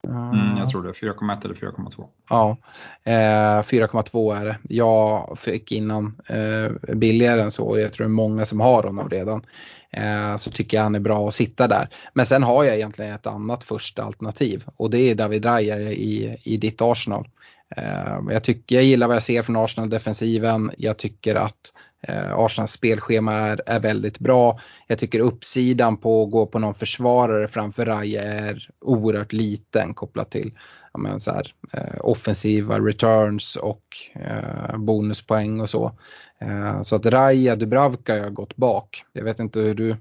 [0.06, 2.06] Mm, jag tror det, 4,1 eller 4,2.
[2.30, 2.56] Ja,
[3.04, 4.58] eh, 4,2 är det.
[4.68, 8.82] Jag fick innan eh, billigare än så och jag tror det är många som har
[8.82, 9.46] honom redan.
[9.90, 11.88] Eh, så tycker jag han är bra att sitta där.
[12.12, 16.36] Men sen har jag egentligen ett annat första alternativ och det är David Raya i,
[16.44, 17.28] i ditt Arsenal.
[17.76, 20.70] Eh, jag, tycker, jag gillar vad jag ser från Arsenal-defensiven.
[20.78, 24.60] Jag tycker att eh, Eh, Arsenals spelschema är, är väldigt bra.
[24.86, 30.30] Jag tycker uppsidan på att gå på någon försvarare framför Raja är oerhört liten kopplat
[30.30, 30.52] till
[30.98, 33.84] men, så här, eh, offensiva returns och
[34.14, 35.98] eh, bonuspoäng och så.
[36.40, 39.04] Eh, så att Raja Dubravka har gått bak.
[39.12, 39.96] Jag vet inte hur du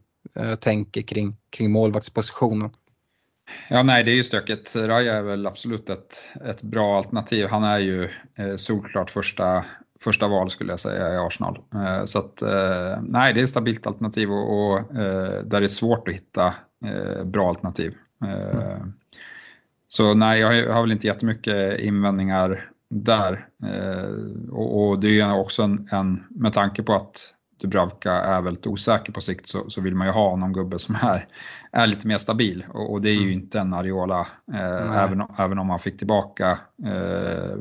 [0.60, 2.70] tänker kring, kring målvaktspositionen.
[3.70, 4.76] Ja, nej, det är ju stökigt.
[4.76, 7.48] Raja är väl absolut ett, ett bra alternativ.
[7.48, 9.66] Han är ju eh, solklart första,
[10.00, 11.60] första val skulle jag säga i Arsenal.
[11.74, 15.66] Eh, så att, eh, nej, det är ett stabilt alternativ och, och eh, där det
[15.66, 16.54] är svårt att hitta
[17.24, 17.96] bra alternativ.
[18.26, 18.94] Mm.
[19.88, 23.48] Så nej, jag har väl inte jättemycket invändningar där.
[24.52, 28.68] Och, och det är ju också en, en, med tanke på att Dubravka är väldigt
[28.68, 31.28] osäker på sikt så, så vill man ju ha någon gubbe som är,
[31.72, 33.32] är lite mer stabil och, och det är ju mm.
[33.32, 37.58] inte en Ariola eh, även, även om man fick tillbaka eh,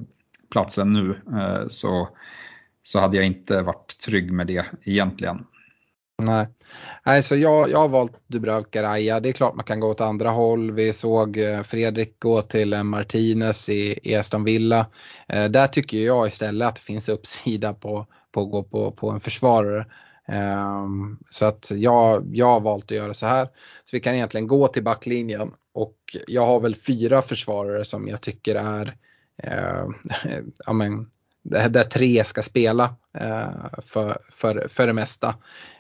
[0.51, 2.09] platsen nu eh, så,
[2.83, 5.45] så hade jag inte varit trygg med det egentligen.
[6.23, 6.47] Nej,
[7.07, 9.21] Nej så jag, jag har valt Dubravka Raja.
[9.21, 10.73] Det är klart man kan gå åt andra håll.
[10.73, 14.87] Vi såg eh, Fredrik gå till eh, Martinez i, i Aston Villa.
[15.29, 19.11] Eh, där tycker jag istället att det finns uppsida på, på att gå på, på
[19.11, 19.87] en försvarare.
[20.29, 23.47] Um, så att jag, jag har valt att göra så här.
[23.85, 28.21] Så vi kan egentligen gå till backlinjen och jag har väl fyra försvarare som jag
[28.21, 28.97] tycker är
[29.43, 29.85] Eh,
[30.67, 31.11] ja, men,
[31.43, 33.51] där tre ska spela eh,
[33.83, 35.35] för, för, för det mesta.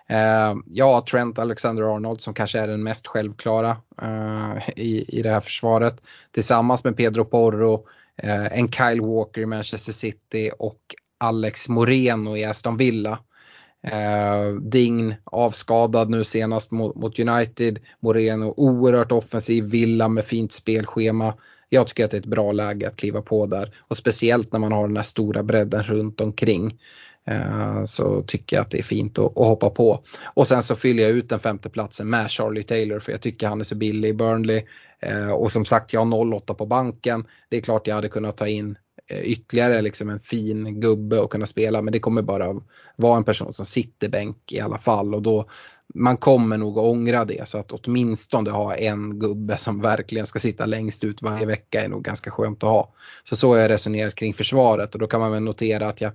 [0.08, 3.76] Eh, ja, Trent Alexander-Arnold som kanske är den mest självklara
[4.76, 6.02] i, i det här försvaret.
[6.30, 7.86] Tillsammans med Pedro Porro,
[8.50, 10.80] en Kyle Walker i Manchester City och
[11.18, 13.18] Alex Moreno i Aston Villa.
[13.86, 17.78] Eh, Dign avskadad nu senast mot, mot, United.
[18.00, 21.34] Moreno oerhört offensiv, Villa med fint spelschema.
[21.68, 24.60] Jag tycker att det är ett bra läge att kliva på där och speciellt när
[24.60, 26.78] man har den här stora bredden runt omkring.
[27.28, 30.04] Eh, så tycker jag att det är fint att, hoppa på.
[30.24, 33.46] Och sen så fyller jag ut den femte platsen med Charlie Taylor för jag tycker
[33.48, 34.62] han är så billig i Burnley.
[35.00, 37.24] Eh, och som sagt jag har 08 på banken.
[37.48, 38.76] Det är klart jag hade kunnat ta in
[39.10, 42.54] eh, ytterligare liksom en fin gubbe att kunna spela men det kommer bara
[42.96, 45.48] vara en person som sitter bänk i alla fall och då
[45.94, 50.38] man kommer nog att ångra det så att åtminstone ha en gubbe som verkligen ska
[50.38, 52.92] sitta längst ut varje vecka är nog ganska skönt att ha.
[53.24, 56.12] Så så har jag resonerat kring försvaret och då kan man väl notera att jag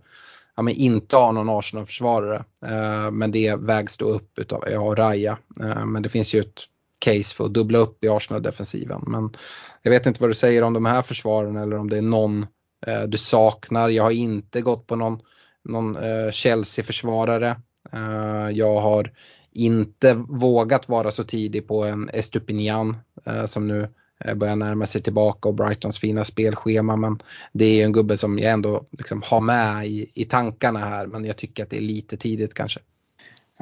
[0.55, 2.43] ja, men inte har någon Arsenal-försvarare.
[2.65, 5.37] Eh, men det vägs då upp utav, jag har Raja.
[5.61, 6.59] Eh, men det finns ju ett
[6.99, 9.03] case för att dubbla upp i Arsenal-defensiven.
[9.07, 9.29] Men
[9.81, 12.45] jag vet inte vad du säger om de här försvaren eller om det är någon
[12.87, 15.19] Eh, du saknar, jag har inte gått på någon,
[15.63, 17.61] någon eh, Chelsea-försvarare.
[17.93, 19.11] Eh, jag har
[19.51, 23.87] inte vågat vara så tidig på en Estupinian eh, som nu
[24.25, 27.19] eh, börjar närma sig tillbaka och Brightons fina spelschema men
[27.53, 31.25] det är en gubbe som jag ändå liksom har med i, i tankarna här men
[31.25, 32.79] jag tycker att det är lite tidigt kanske.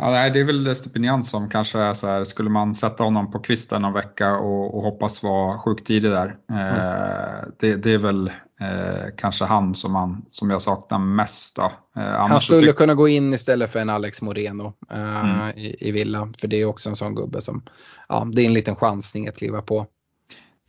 [0.02, 3.40] Ja, det är väl Estepinian som kanske är så här, skulle man sätta honom på
[3.40, 6.36] kvisten en vecka och, och hoppas vara sjukt tidig där.
[6.52, 6.68] Mm.
[6.68, 8.28] Eh, det, det, är väl
[8.62, 11.56] eh, kanske han som, man, som jag saknar mest.
[11.56, 11.72] Då.
[11.98, 15.58] Eh, han skulle kunna gå in istället för en Alex Moreno eh, mm.
[15.58, 16.30] i, i Villa.
[16.42, 17.64] För det är också en sån gubbe som,
[18.10, 19.86] ja det är en liten chansning att kliva på.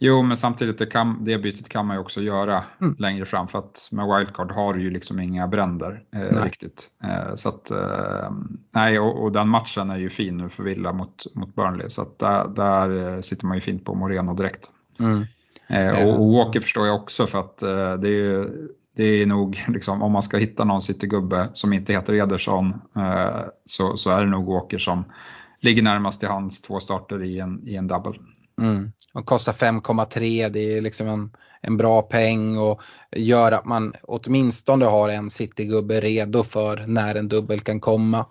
[0.02, 2.96] Jo, men samtidigt det, kan, det bytet kan man ju också göra Mm.
[2.98, 6.90] längre fram för att med wildcard har du ju liksom inga bränder eh, riktigt.
[7.04, 8.30] Eh, så att, eh,
[8.70, 12.02] nej, och, och den matchen är ju fin nu för Villa mot, mot Burnley så
[12.02, 14.70] att där, där eh, sitter man ju fint på Moreno direkt.
[15.00, 15.26] Mm.
[15.66, 19.26] Eh, och, och Walker förstår jag också för att eh, det är ju det är
[19.26, 22.80] nog, liksom, om man ska hitta någon Citygubbe som inte heter Ederson
[23.64, 25.04] så, så är det nog Walker som
[25.60, 28.14] ligger närmast till hans två starter i en, i en double.
[28.60, 28.92] Mm.
[29.14, 31.30] Och kostar 5,3 det är liksom en,
[31.60, 32.80] en bra peng och
[33.16, 38.26] gör att man åtminstone har en Citygubbe redo för när en dubbel kan komma.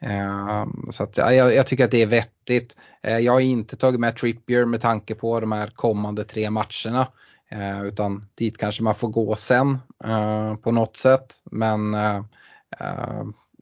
[0.00, 2.76] Ehm, så att, ja, jag, jag tycker att det är vettigt.
[3.02, 7.08] Eh, jag har inte tagit med Trippier med tanke på de här kommande tre matcherna.
[7.50, 11.34] Eh, utan dit kanske man får gå sen eh, på något sätt.
[11.50, 11.96] Men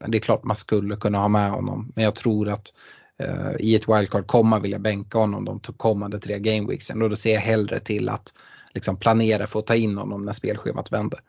[0.07, 1.91] det är klart man skulle kunna ha med honom.
[1.95, 2.73] Men jag tror att
[3.19, 7.15] eh, i ett wildcard kommer man vilja bänka honom de kommande tre gameweeksen och då
[7.15, 8.33] ser jag hellre till att
[8.73, 11.19] liksom planera för att ta in honom när spelschemat vänder.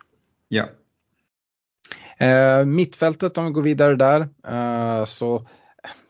[0.49, 0.69] Ja,
[2.19, 5.49] Eh, mittfältet om vi går vidare där eh, så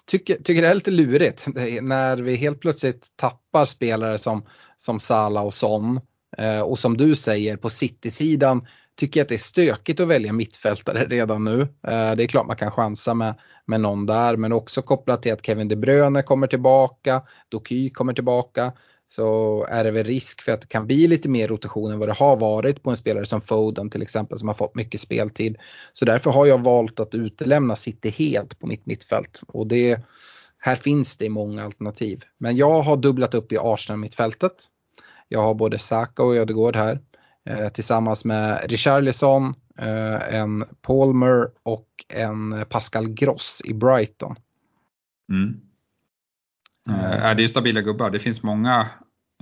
[0.06, 1.46] tycker, tycker det är lite lurigt
[1.82, 4.46] när vi helt plötsligt tappar spelare som,
[4.76, 6.00] som Salah och Son.
[6.38, 8.66] Eh, och som du säger på City-sidan
[8.96, 11.60] tycker jag att det är stökigt att välja mittfältare redan nu.
[11.60, 13.34] Eh, det är klart man kan chansa med,
[13.66, 18.12] med någon där men också kopplat till att Kevin De Bruyne kommer tillbaka, Doky kommer
[18.12, 18.72] tillbaka
[19.08, 22.08] så är det väl risk för att det kan bli lite mer rotation än vad
[22.08, 25.56] det har varit på en spelare som Foden till exempel som har fått mycket speltid.
[25.92, 29.40] Så därför har jag valt att utelämna City helt på mitt mittfält.
[29.48, 30.00] Och det,
[30.58, 32.22] här finns det många alternativ.
[32.38, 34.52] Men jag har dubblat upp i Arsenal-mittfältet.
[35.28, 37.00] Jag har både Saka och Ödegård här.
[37.50, 44.36] Eh, tillsammans med Richarlison, eh, en Palmer och en Pascal Gross i Brighton.
[45.32, 45.60] Mm.
[46.90, 48.10] Eh, är det är stabila gubbar.
[48.10, 48.86] Det finns många,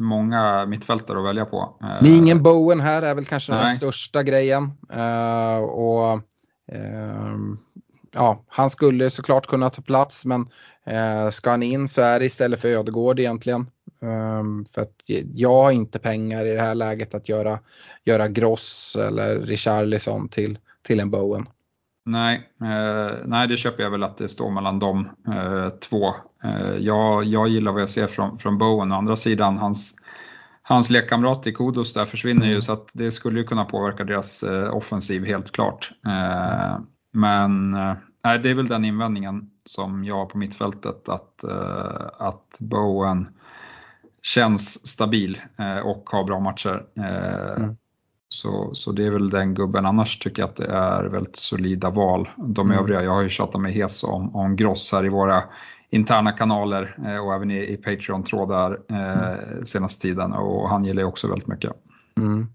[0.01, 1.79] många mittfältare att välja på.
[2.01, 3.77] Det är ingen Bowen här är väl kanske den Nej.
[3.77, 4.71] största grejen.
[5.63, 6.21] Och
[6.73, 7.59] ehm,
[8.13, 10.49] ja, Han skulle såklart kunna ta plats men
[11.33, 13.67] ska han in så är det istället för Ödegård egentligen.
[14.03, 15.03] Ehm, för att
[15.35, 17.59] jag har inte pengar i det här läget att göra,
[18.05, 21.47] göra Gross eller Richarlison till, till en Bowen.
[22.05, 26.15] Nej, eh, nej, det köper jag väl att det står mellan de eh, två.
[26.45, 28.93] Eh, jag, jag gillar vad jag ser från, från Bowen.
[28.93, 29.95] Å andra sidan, hans,
[30.63, 34.43] hans lekkamrat i Kudos där försvinner ju så att det skulle ju kunna påverka deras
[34.43, 35.91] eh, offensiv helt klart.
[36.07, 36.79] Eh,
[37.13, 37.95] men eh,
[38.43, 43.27] det är väl den invändningen som jag har på mittfältet att, eh, att Bowen
[44.23, 46.83] känns stabil eh, och har bra matcher.
[46.97, 47.77] Eh, Mm.
[48.29, 49.87] så, så det är väl den gubben.
[49.87, 52.29] Annars tycker jag att det är väldigt solida val.
[52.37, 52.79] De Mm.
[52.79, 55.45] övriga, jag har ju tjatat mig hes om, om Gross här i våra
[55.91, 61.09] interna kanaler eh, och även i, i Patreon-trådar eh, senaste tiden och han gillar jag
[61.09, 61.73] också väldigt mycket.
[62.17, 62.47] Mm.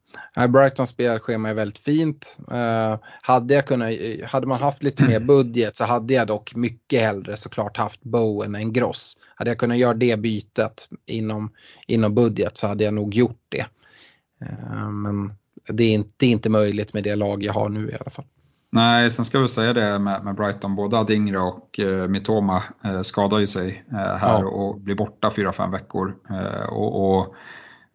[0.52, 2.38] Brightons spelschema är väldigt fint.
[2.52, 3.94] Eh, hade, jag kunnat,
[4.28, 8.56] hade man haft lite mer budget så hade jag dock mycket hellre såklart haft Bowen
[8.56, 9.18] än Gross.
[9.36, 11.52] Hade jag kunnat göra det bytet inom,
[11.88, 13.66] inom budget så hade jag nog gjort det.
[14.42, 15.34] Eh, men
[15.70, 18.12] det är, inte, det är inte möjligt med det lag jag har nu i alla
[18.12, 18.26] fall.
[18.70, 23.02] Nej, sen ska vi säga det med, med Brighton, både Adingra och eh, Mitoma eh,
[23.02, 24.48] skadar ju sig eh, här Ja.
[24.48, 26.16] och blir borta 4-5 veckor.
[26.30, 27.36] Eh, och, och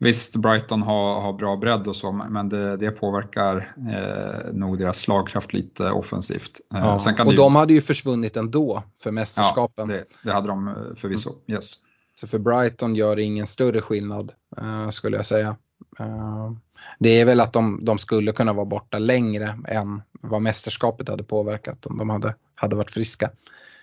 [0.02, 4.98] Visst, Brighton har, har bra bredd och så, men det, det påverkar eh, nog deras
[5.00, 6.60] slagkraft lite offensivt.
[6.74, 6.98] Eh, Ja.
[7.16, 9.88] kan Och ju- de hade ju försvunnit ändå för ja, mästerskapen.
[9.88, 11.28] det, det hade de eh, förvisso.
[11.30, 11.40] Mm.
[11.56, 11.74] Yes.
[12.14, 15.56] Så för Brighton gör det ingen större skillnad eh, skulle jag säga.
[15.98, 16.52] Eh,
[16.98, 21.24] det är väl att de, de skulle kunna vara borta längre än vad mästerskapet hade
[21.24, 23.30] påverkat om de hade, hade varit friska.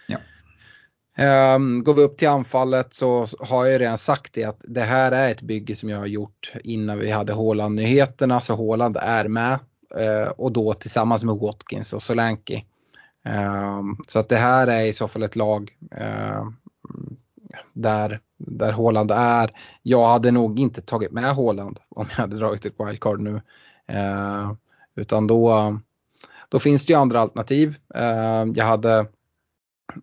[0.08, 0.18] Ja.
[1.20, 4.82] Ehm, går vi upp till anfallet så har jag ju redan sagt det att det
[4.82, 9.28] här är ett bygge som jag har gjort innan vi hade Haaland-nyheterna så Haaland är
[9.28, 9.60] med
[9.98, 12.64] eh, och då tillsammans med Watkins och Solanke.
[13.26, 16.56] Ehm, så att det här är i så fall ett lag ehm,
[17.74, 19.52] där, där Haaland är.
[19.82, 23.42] Jag hade nog inte tagit med Haaland om jag hade dragit ett wildcard nu.
[24.96, 25.78] Utan då,
[26.50, 27.78] då finns det ju andra alternativ.
[28.56, 29.06] Jag hade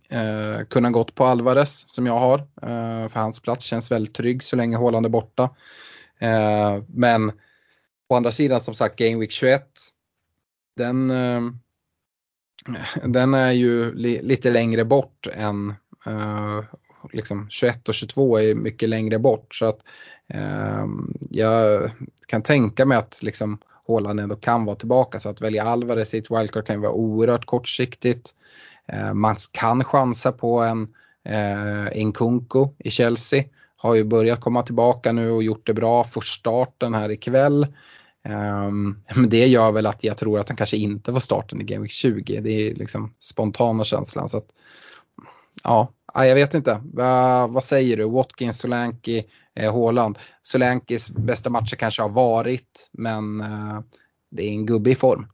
[0.08, 2.38] eh, kunna gått på Alvarez som jag har.
[2.38, 5.50] Eh, för hans plats känns väldigt trygg så länge Haaland är borta.
[6.18, 7.32] Eh, men
[8.08, 9.68] på andra sidan som sagt Game Week 21.
[10.76, 11.42] Den, eh,
[13.04, 15.74] den är ju li, lite längre bort än
[16.06, 16.64] eh,
[17.12, 19.54] liksom 21 och 22 är mycket längre bort.
[19.54, 19.80] Så att
[20.28, 20.86] eh,
[21.30, 21.90] jag
[22.28, 23.58] kan tänka mig att liksom
[23.88, 25.20] Haaland ändå kan vara tillbaka.
[25.20, 28.34] Så att välja Alvarez i ett wildcard kan ju vara oerhört kortsiktigt.
[28.92, 30.88] Eh, Man kan chansa på en
[31.24, 33.44] eh, Nkunku i Chelsea.
[33.76, 36.04] har ju börjat komma tillbaka nu och gjort det bra.
[36.04, 37.66] Får starten här ikväll.
[38.24, 41.64] Ehm, men det gör väl att jag tror att han kanske inte får starten i
[41.64, 42.40] Game Week 20.
[42.40, 44.28] Det är liksom spontana känslan.
[44.28, 44.48] Så att,
[45.64, 46.80] ja, ah, jag vet inte.
[47.48, 48.04] Vad säger du?
[48.04, 49.24] Watkins, Solanki,
[49.54, 50.18] eh, Haaland.
[50.42, 53.80] Solankis bästa matcher kanske har varit men eh,
[54.30, 55.26] det är en gubbe i form.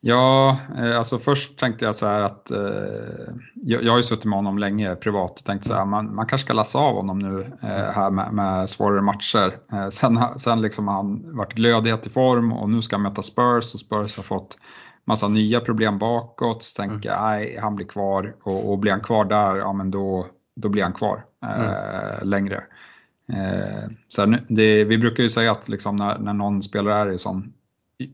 [0.00, 2.58] Ja, eh, alltså först tänkte jag så här att eh,
[3.54, 6.26] jag, jag har ju suttit med honom länge privat och tänkt så här, man, man
[6.26, 9.58] kanske ska lassa av honom nu eh, här med, med svårare matcher.
[9.72, 13.22] Eh, sen sen liksom har han varit glödhet i form och nu ska han möta
[13.22, 14.58] Spurs och Spurs har fått
[15.04, 16.62] massa nya problem bakåt.
[16.62, 19.90] Så tänker jag, nej han blir kvar och, och blir han kvar där, ja men
[19.90, 20.26] då,
[20.56, 22.28] då blir han kvar eh, mm.
[22.28, 22.64] längre.
[23.32, 27.12] Eh, så här, det, vi brukar ju säga att liksom när, när någon spelare är
[27.12, 27.52] i sån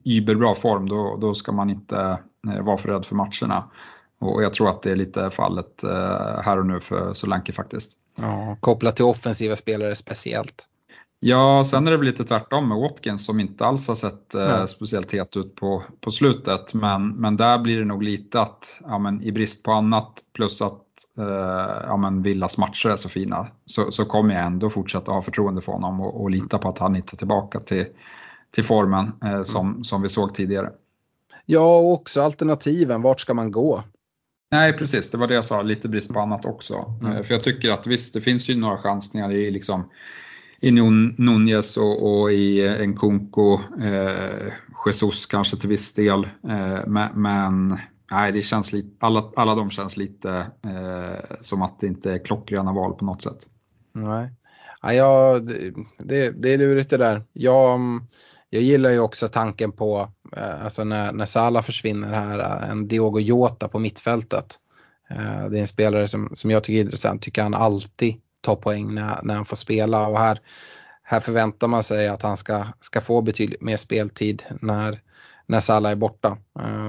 [0.05, 2.19] überbra form, då, då ska man inte
[2.49, 3.71] eh, vara för rädd för matcherna.
[4.19, 7.93] Och jag tror att det är lite fallet eh, här och nu för Solanke faktiskt.
[8.19, 10.69] Ja, kopplat till offensiva spelare speciellt.
[11.21, 14.65] Ja, sen är det väl lite tvärtom med Watkins som inte alls har sett eh,
[14.65, 16.75] speciellt het ut på, på slutet.
[16.75, 20.63] Men, men där blir det nog lite att, ja, men, i brist på annat plus
[20.63, 20.83] att
[21.19, 25.23] eh, ja, men Villas matcher är så fina så, så kommer jag ändå fortsätta ha
[25.23, 27.87] förtroende för honom och, och lita på att han hittar tillbaka till,
[28.55, 29.85] till formen eh, som, mm.
[29.85, 30.71] som vi såg tidigare.
[31.47, 33.03] Ja, och också alternativen.
[33.03, 33.85] Vart ska man gå?
[34.51, 35.11] Nej, precis.
[35.11, 35.63] Det var det jag sa.
[35.63, 36.95] Lite brist på annat också.
[37.01, 37.13] Mm.
[37.13, 39.91] Eh, för jag tycker att visst, det finns ju några chansningar i liksom
[40.61, 43.53] i Nunez och, och i Nkunku,
[43.83, 44.53] eh,
[44.87, 46.25] Jesus kanske till viss del.
[46.49, 47.79] Eh, men,
[48.11, 50.31] nej, det känns lite, alla, alla de känns lite
[50.63, 53.47] eh, som att det inte är klockrena val på något sätt.
[53.93, 54.31] Nej,
[54.83, 55.41] ja,
[55.99, 57.23] det, det är lurigt det där.
[57.33, 57.81] Jag,
[58.55, 62.89] jag gillar ju också tanken på, eh, alltså när, när Salah försvinner här, eh, en
[62.89, 64.59] Diogo Jota på mittfältet.
[65.11, 68.57] Eh, det är en spelare som, som jag tycker är intressant, tycker han alltid tar
[68.57, 70.41] poäng när, när han får spela och här,
[71.03, 75.01] här förväntar man sig att han ska, ska få betydligt mer speltid när,
[75.47, 76.39] när Salah är borta.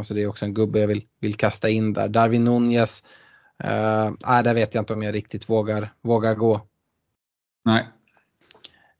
[0.03, 2.07] Så det är också en gubbe jag vill, vill kasta in där.
[2.07, 3.03] Darwin Nunez,
[3.63, 6.61] äh, där vet jag inte om jag riktigt vågar, vågar gå.
[7.65, 7.87] Nej.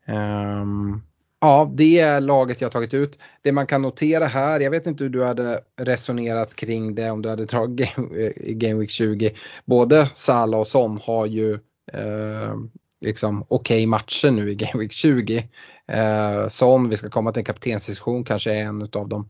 [0.08, 1.04] Um,
[1.46, 3.20] Ja, det är laget jag tagit ut.
[3.42, 7.22] Det man kan notera här, jag vet inte hur du hade resonerat kring det om
[7.22, 9.36] du hade tagit i eh, Game Week 20.
[9.66, 11.54] Både Salah och Son har ju
[11.94, 12.56] eh,
[13.02, 15.50] liksom okej okay matcher nu i Game Week 20.
[15.88, 19.30] Eh, som, vi ska komma till en kaptensdiskussion, kanske är en av de,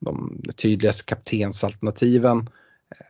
[0.00, 2.38] de tydligaste kaptensalternativen.
[2.38, 3.06] Eh,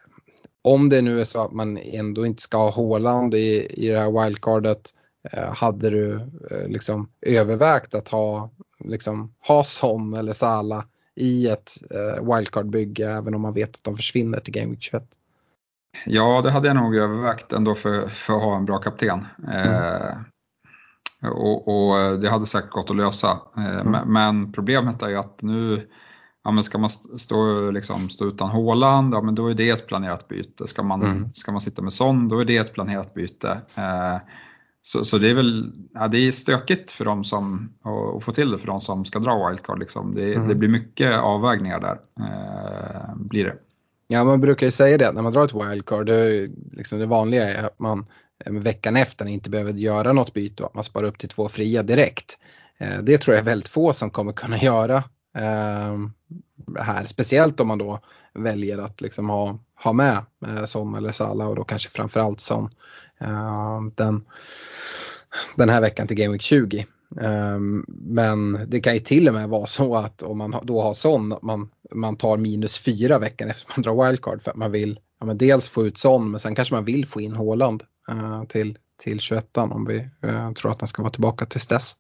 [0.63, 4.01] om det nu är så att man ändå inte ska ha Håland i, i det
[4.01, 4.93] här wildcardet
[5.33, 6.15] hade du
[6.51, 8.51] eh, liksom övervägt att ha,
[8.85, 13.95] liksom, ha Son eller Sala i ett eh, wildcard-bygge även om man vet att de
[13.95, 15.05] försvinner till Game Week 21?
[16.05, 19.25] Ja, det hade jag nog övervägt ändå för, för att ha en bra kapten.
[19.49, 19.73] Mm.
[19.73, 20.17] Eh,
[21.31, 23.41] och, och, det hade säkert gått att lösa.
[23.57, 24.13] Eh, mm.
[24.13, 25.89] men, problemet är ju att nu
[26.45, 29.87] ja, men ska man stå, liksom, stå utan Håland, ja, men då är det ett
[29.87, 30.67] planerat byte.
[30.67, 31.33] Ska man, mm.
[31.35, 33.61] ska man sitta med Son, då är det ett planerat byte.
[33.75, 34.17] Eh,
[34.87, 37.73] så, så det är väl ja, det är stökigt för dem som,
[38.17, 39.79] att få till det för de som ska dra wildcard.
[39.79, 40.15] Liksom.
[40.15, 40.49] Det, mm.
[40.49, 41.99] det blir mycket avvägningar där.
[42.21, 43.57] Eh, blir det.
[44.09, 46.07] Ja, man brukar ju säga det när man drar ett wildcard.
[46.07, 48.07] Det, liksom det vanliga är att man
[48.45, 51.49] eh, veckan efter inte behöver göra något byte och att man sparar upp till två
[51.49, 52.39] fria direkt.
[52.79, 54.97] Eh, det tror jag är väldigt få som kommer kunna göra
[55.37, 55.97] eh,
[56.79, 57.05] här.
[57.05, 58.01] Speciellt om man då
[58.35, 62.71] väljer att liksom ha, ha med eh, Son eller Sala och då kanske framförallt Son.
[63.21, 64.25] Eh, den,
[65.57, 66.87] den här veckan till Game Week 20.
[67.21, 67.59] Eh,
[67.89, 71.35] men det kan ju till och med vara så att om man då har Son,
[71.43, 75.27] man, man tar minus fyra veckan efter man drar wildcard för att man vill ja,
[75.27, 77.83] men dels få ut Son men sen kanske man vill få in Håland
[78.49, 80.09] till, till 21 om vi
[80.57, 81.95] tror att han ska vara tillbaka tills dess.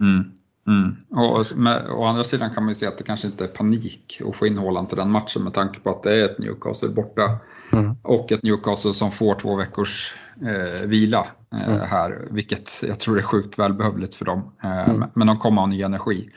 [0.00, 0.32] Mm.
[0.66, 0.96] Mm.
[1.10, 4.20] Och med, å andra sidan kan man ju säga att det kanske inte är panik
[4.28, 6.88] att få in Håland till den matchen med tanke på att det är ett Newcastle
[6.88, 7.38] borta
[7.72, 7.96] mm.
[8.02, 11.80] och ett Newcastle som får två veckors eh, vila eh, mm.
[11.80, 14.52] här, vilket jag tror är sjukt välbehövligt för dem.
[14.62, 15.04] Eh, mm.
[15.14, 16.30] Men de kommer ha ny energi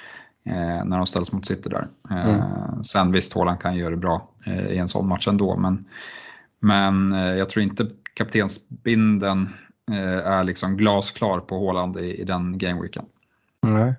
[0.45, 1.87] eh, när de ställs mot City där.
[2.09, 2.83] Eh, mm.
[2.83, 5.85] Sen visst, Håland kan göra det bra eh, i en sån match ändå, men,
[6.59, 9.49] men jag tror inte kaptensbinden
[10.23, 13.05] är liksom glasklar på Håland i, i den gameweeken.
[13.61, 13.95] Nej.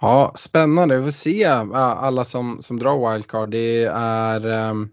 [0.00, 0.96] Ja, spännande.
[0.96, 3.50] Vi får se äh, alla som, som drar wildcard.
[3.50, 4.88] Det, är, ehm,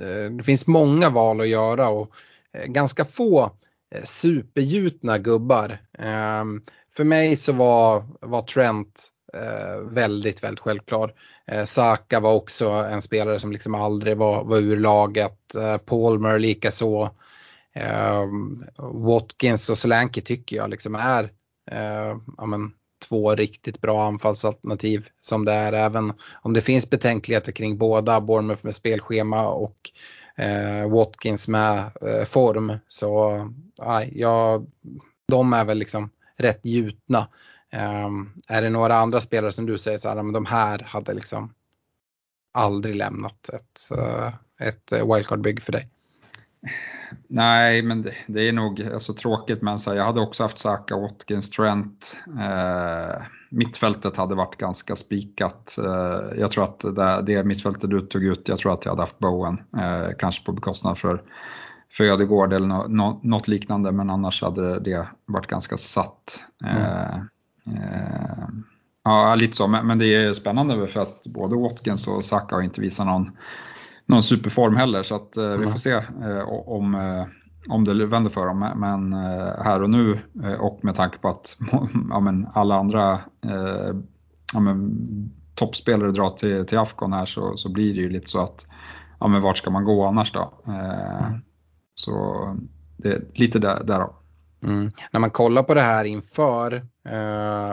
[0.00, 2.10] eh, det finns många val att göra och
[2.52, 3.50] eh, ganska få
[3.94, 5.78] eh, supergjutna gubbar.
[5.98, 6.62] Ehm,
[6.96, 9.14] för mig så var, var Trent
[9.90, 11.12] väldigt, väldigt självklar.
[11.64, 15.38] Saka var också en spelare som liksom aldrig var, var ur laget.
[15.84, 17.10] Palmer likaså.
[17.74, 21.30] Ehm, Watkins och Solanke tycker jag liksom är
[22.36, 25.72] ja, men, två riktigt bra anfallsalternativ som det är.
[25.72, 29.90] Även om det finns betänkligheter kring båda, Bournemouth med spelschema och
[30.36, 32.78] eh, Watkins med eh, form.
[32.88, 33.34] Så
[33.82, 34.62] nej, ja,
[35.28, 37.28] de är väl liksom rätt gjutna.
[37.72, 38.08] Eh,
[38.48, 41.54] är det några andra spelare som du säger så här, men de här hade liksom
[42.52, 44.32] aldrig lämnat ett, eh,
[44.68, 45.88] ett eh, wildcard-bygg för dig?
[47.28, 50.96] Nej, men det, det, är nog alltså, tråkigt men så jag hade också haft Saka,
[50.96, 52.16] Watkins, Trent.
[52.26, 55.78] Eh, mittfältet hade varit ganska spikat.
[55.78, 59.02] Eh, jag tror att det, det mittfältet du tog ut, jag tror att jag hade
[59.02, 59.62] haft Bowen.
[59.76, 61.22] Eh, kanske på bekostnad för,
[61.92, 66.40] för Ödegård eller no, no, något liknande men annars hade det varit ganska satt.
[66.64, 67.14] Eh,
[67.66, 68.64] mm.
[69.04, 72.62] ja, lite så, men, men, det är spännande för att både Watkins och Saka har
[72.62, 73.30] inte visat någon
[74.08, 77.26] någon superform heller så att eh, vi får se eh, om, eh,
[77.68, 78.58] om det vänder för dem.
[78.76, 81.56] Men eh, här och nu eh, och med tanke på att
[82.10, 83.12] ja, men alla andra
[83.44, 83.94] eh,
[84.54, 84.96] ja, men,
[85.54, 88.66] toppspelare drar till, till Afghan här så, så blir det ju lite så att
[89.20, 90.52] ja, men vart ska man gå annars då?
[90.66, 91.40] Mm.
[91.94, 92.56] Så
[92.96, 94.14] det är lite där, därav.
[94.62, 94.90] Mm.
[95.12, 96.86] När man kollar på det här inför,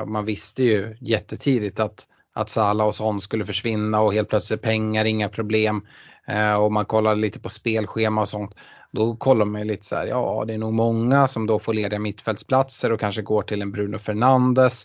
[0.05, 5.05] man visste ju jättetidigt att att Salah och Son skulle försvinna och helt plötsligt pengar,
[5.05, 5.86] inga problem.
[6.28, 8.55] Eh, och man kollar lite på spelschema och sånt.
[8.91, 11.73] Då kollar man ju lite så här, ja det är nog många som då får
[11.73, 14.84] lediga mittfältsplatser och kanske går till en Bruno Fernandes.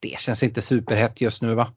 [0.00, 1.72] Det känns inte superhett just nu va?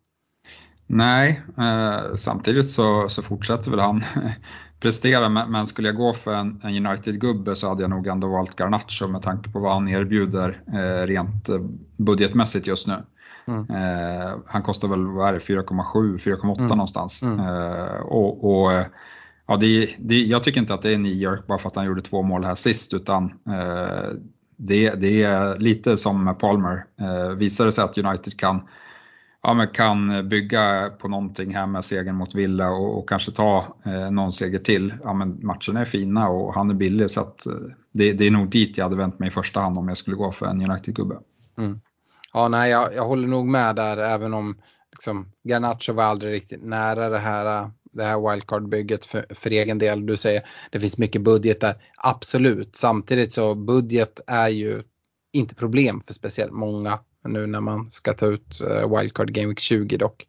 [0.87, 4.01] Nej, eh, samtidigt så, så, fortsätter väl han
[4.79, 8.27] prestera men, men, skulle jag gå för en, en United-gubbe så hade jag nog ändå
[8.27, 11.59] valt Garnacho med tanke på vad han erbjuder eh, rent eh,
[11.97, 12.95] budgetmässigt just nu.
[13.45, 13.65] Mm.
[13.69, 16.67] Eh, han kostar väl 4,7, 4,8 mm.
[16.67, 17.23] någonstans.
[17.23, 17.39] Mm.
[17.39, 18.71] Eh, och, och,
[19.47, 21.85] ja, det, det, jag tycker inte att det är New York bara för att han
[21.85, 24.09] gjorde två mål här sist utan eh,
[24.57, 26.85] det, det, är lite som Palmer.
[26.99, 28.61] Eh, visar det sig att United kan
[29.43, 34.11] ja, kan bygga på någonting här med segern mot Villa och, och kanske ta eh,
[34.11, 34.93] någon seger till.
[35.03, 37.53] Ja, men matcherna är fina och han är billig så att, eh,
[37.91, 40.15] det, det, är nog dit jag hade vänt mig i första hand om jag skulle
[40.15, 41.17] gå för en United-gubbe.
[41.57, 41.79] Mm.
[42.33, 44.57] Ja, nej, jag, jag håller nog med där även om
[44.91, 50.05] liksom, Garnacho var aldrig riktigt nära det här, det här wildcard-bygget för, för egen del.
[50.05, 52.75] Du säger det finns mycket budget där, absolut.
[52.75, 54.83] Samtidigt så budget är ju
[55.33, 59.59] inte problem för speciellt många nu när man ska ta ut eh, wildcard Game Week
[59.59, 60.25] 20 dock.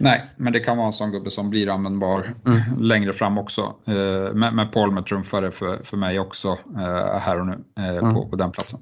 [0.00, 2.60] Nej, men det kan vara en sån gubbe som blir användbar mm.
[2.78, 3.74] längre fram också.
[3.86, 8.14] Eh, men, med trumfare för, för mig också eh, här och nu mm.
[8.14, 8.80] på, på den platsen.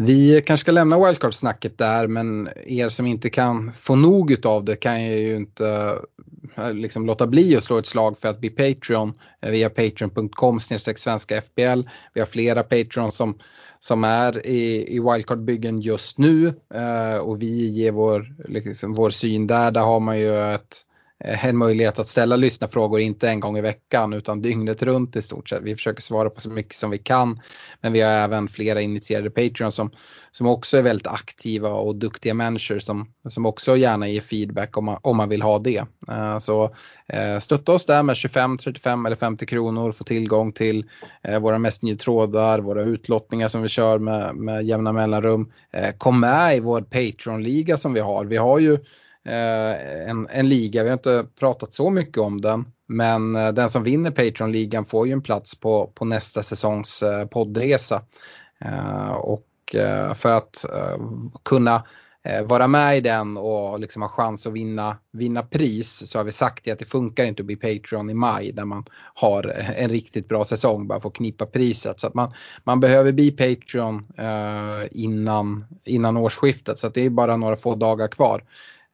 [0.00, 4.76] Vi kanske ska lämna wildcard-snacket där men er som inte kan få nog av det
[4.76, 5.98] kan ju inte
[6.56, 10.60] eh, liksom låta bli att slå ett slag för att bli Patreon eh, via patreon.com
[10.60, 11.82] svenska FBL.
[12.14, 13.38] Vi har flera Patreon som,
[13.78, 19.46] som är i, i wildcard-byggen just nu eh, och vi ger vår, liksom, vår syn
[19.46, 19.70] där.
[19.70, 20.84] Där har man ju ett
[21.24, 25.22] Eh, en möjlighet att ställa lyssnarfrågor, inte en gång i veckan utan dygnet runt i
[25.22, 25.62] stort sett.
[25.62, 27.40] Vi försöker svara på så mycket som vi kan.
[27.80, 29.90] Men vi har även flera initierade Patreon som,
[30.30, 34.84] som också är väldigt aktiva och duktiga människor som, som också gärna ger feedback om
[34.84, 35.84] man, om man vill ha det.
[36.10, 40.84] Uh, så uh, stötta oss där med 25, 35 eller 50 kronor, få tillgång till
[41.28, 45.52] uh, våra mest nya trådar, våra utlottningar som vi kör med, med jämna mellanrum.
[45.98, 48.24] kom med i vår Patreon-liga som vi har.
[48.24, 48.78] Vi har ju
[49.24, 52.64] Eh, en, en liga, vi har inte pratat så mycket om den.
[52.86, 57.26] Men eh, den som vinner Patreon-ligan får ju en plats på, på nästa säsongs eh,
[57.26, 58.02] poddresa.
[59.20, 59.44] Och
[60.14, 60.64] för att
[61.44, 61.84] kunna
[62.44, 66.32] vara med i den och liksom ha chans att vinna, vinna pris så har vi
[66.32, 69.44] sagt att det funkar inte att bli Patreon i maj där man har
[69.76, 72.00] en riktigt bra säsong bara för att knipa priset.
[72.00, 72.32] Så att man,
[72.64, 74.06] man behöver bli Patreon
[74.90, 78.42] innan, innan årsskiftet så att det är bara några få dagar kvar.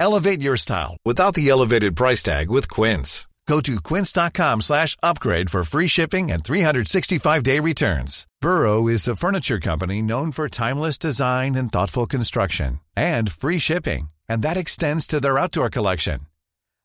[0.00, 3.28] Elevate your style without the elevated price tag with Quince.
[3.46, 8.26] Go to quince.com slash upgrade for free shipping and 365-day returns.
[8.40, 14.08] Burrow is a furniture company known for timeless design and thoughtful construction and free shipping.
[14.28, 16.20] And that extends to their outdoor collection.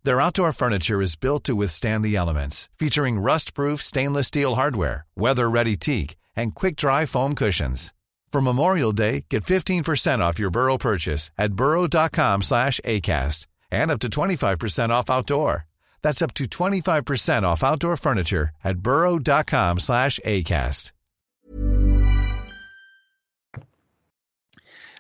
[0.03, 5.77] Their outdoor furniture is built to withstand the elements, featuring rust-proof stainless steel hardware, weather-ready
[5.77, 7.93] teak, and quick-dry foam cushions.
[8.35, 13.99] For Memorial Day, get 15% off your Burrow purchase at burrow.com slash ACAST and up
[14.01, 15.65] to 25% off outdoor.
[16.01, 20.91] That's up to 25% off outdoor furniture at burrow.com slash ACAST.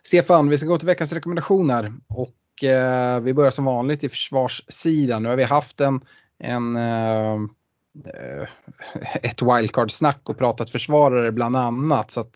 [0.03, 5.23] Stefan, vi ska gå till veckans rekommendationer och eh, vi börjar som vanligt i försvarssidan.
[5.23, 6.01] Nu har vi haft en,
[6.39, 7.37] en eh,
[8.05, 8.47] Eh,
[9.23, 12.11] ett wildcard-snack och pratat försvarare bland annat.
[12.11, 12.31] Så att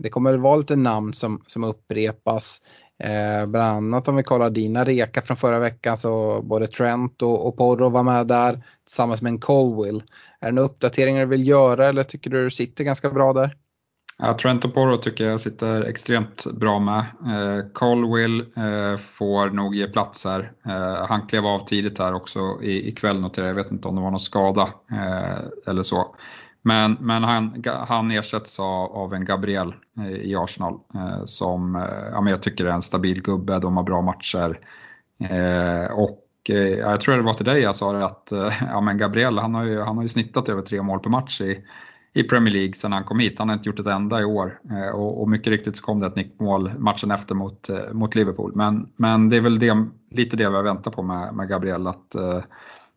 [0.00, 2.62] det kommer väl vara lite namn som, som upprepas.
[3.02, 7.48] Eh, bland annat om vi kollar dina reka från förra veckan så både Trent och,
[7.48, 10.02] och Porro var med där tillsammans med en Colwill.
[10.40, 13.56] Är det några uppdateringar du vill göra eller tycker du du sitter ganska bra där?
[14.22, 16.98] Ja, Trent och Porro tycker jag sitter extremt bra med.
[16.98, 20.52] Eh, Colwill eh, får nog ge plats här.
[20.66, 23.58] Eh, han klev av tidigt här också i, ikväll noterar jag.
[23.58, 26.16] Jag vet inte om det var någon skada eh, eller så.
[26.62, 31.82] Men, men han, han ersätts av, av en Gabriel eh, i Arsenal eh, som eh,
[32.12, 34.60] ja, men jag tycker är en stabil gubbe, de har bra matcher.
[35.20, 38.80] Eh, och eh, jag tror det var till dig jag sa det att eh, ja,
[38.80, 41.64] men Gabriel han har, ju, han har ju snittat över tre mål per match i,
[42.12, 43.38] i Premier League sedan han kom hit.
[43.38, 46.00] Han har inte gjort ett enda i år eh, och, och mycket riktigt så kom
[46.00, 48.52] det ett nickmål matchen efter mot, eh, mot Liverpool.
[48.54, 51.86] Men, men det är väl det, lite det vi har väntat på med, med Gabriel,
[51.86, 52.42] att eh,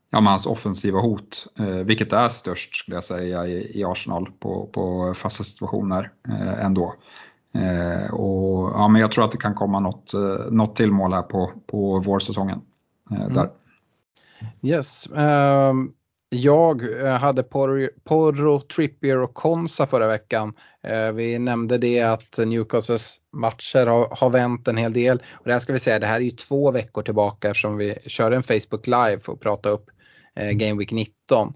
[0.10, 1.48] ja, med hans offensiva hot,
[1.86, 6.12] vilket är störst skulle jag säga i, i Arsenal på, på fasta situationer
[6.60, 6.96] ändå.
[7.54, 11.14] Eh, och, ja, men jag tror att det kan komma något, eh, något till mål
[11.14, 12.62] här på, på vårsäsongen.
[13.12, 13.34] Eh, mm.
[13.34, 13.50] där.
[14.62, 15.08] Yes.
[15.12, 15.94] Um,
[16.34, 20.54] jag eh, hade Porro, Porro, Trippier och Konsa förra veckan.
[21.14, 25.18] vi nämnde det att Newcastles matcher har, har vänt en hel del.
[25.32, 27.96] Och det här ska vi säga, det här är ju två veckor tillbaka eftersom vi
[28.08, 29.86] körde en Facebook live för att prata upp
[30.36, 31.48] eh, Game Week 19.
[31.48, 31.54] Um,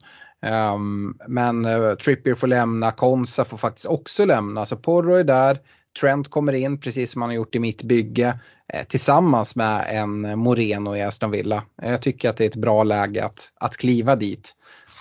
[0.51, 1.67] ehm, men
[1.97, 4.65] Trippier får lämna, Konsa får faktiskt också lämna.
[4.65, 5.59] Så Porro är där,
[6.01, 8.39] Trent kommer in precis som han har gjort i mitt bygge
[8.73, 11.63] eh, tillsammans med en Moreno i Aston Villa.
[11.81, 14.55] Eh, jag tycker att det är ett bra läge att, att kliva dit.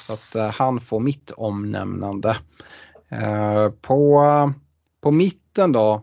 [0.07, 2.37] Så att eh, han får mitt omnämnande.
[3.81, 4.23] På,
[5.03, 6.03] på mitten då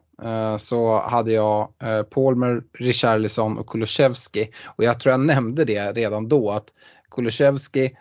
[0.59, 1.67] så hade jag
[2.09, 4.49] Palmer, Richarlison och Kulusevski.
[4.65, 6.65] Och jag tror jag nämnde det redan då att
[7.11, 7.97] Kulusevski,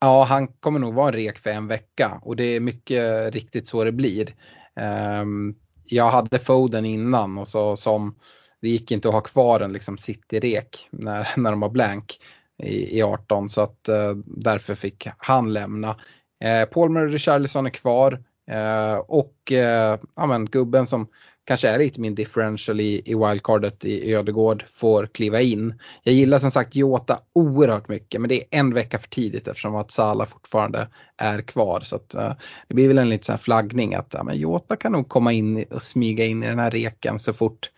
[0.00, 3.68] ja han kommer nog vara en rek för en vecka och det är mycket riktigt
[3.68, 4.34] så det blir.
[4.76, 5.54] Ehm,
[5.88, 8.14] jag hade Foden innan och så som
[8.62, 12.20] det gick inte att ha kvar en liksom City-rek när, när de var blank
[12.62, 15.96] i, i 18 så att eh, därför fick han lämna.
[16.44, 21.08] Eh, Palmer och Richarlison är kvar eh, och eh, ja, men, gubben som
[21.46, 25.74] kanske är lite min differential i, i wildcardet i Ödegård får kliva in.
[26.02, 29.76] Jag gillar som sagt Jota oerhört mycket men det är en vecka för tidigt eftersom
[29.76, 31.80] att Sala fortfarande är kvar.
[31.80, 32.32] Så att, uh,
[32.68, 35.64] det blir väl en liten sån flaggning att ja, men Jota kan nog komma in
[35.70, 37.70] och smyga in i den här reken så fort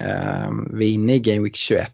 [0.00, 1.92] uh, vi är inne i Game Week 21.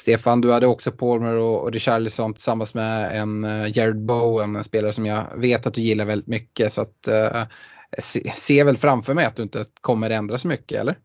[0.00, 4.64] Stefan, du hade också Palmer och, och Richarlison tillsammans med en eh, Jared Bowen, en
[4.64, 6.72] spelare som jag vet att du gillar väldigt mycket.
[6.72, 7.08] Så att,
[7.98, 10.96] se, ser väl framför mig att du inte kommer ändra så mycket, eller?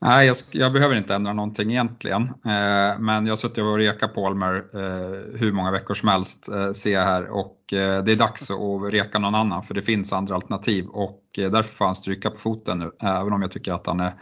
[0.00, 2.22] Nej, jag, jag, behöver inte ändra någonting egentligen.
[2.22, 6.72] Eh, men jag har suttit och rekat Palmer eh, hur många veckor som helst, eh,
[6.72, 7.26] ser jag här.
[7.26, 10.86] Och eh, det är dags att reka någon annan för det finns andra alternativ.
[10.86, 12.90] Och eh, därför får han stryka på foten nu.
[13.00, 14.14] Även om jag tycker att han är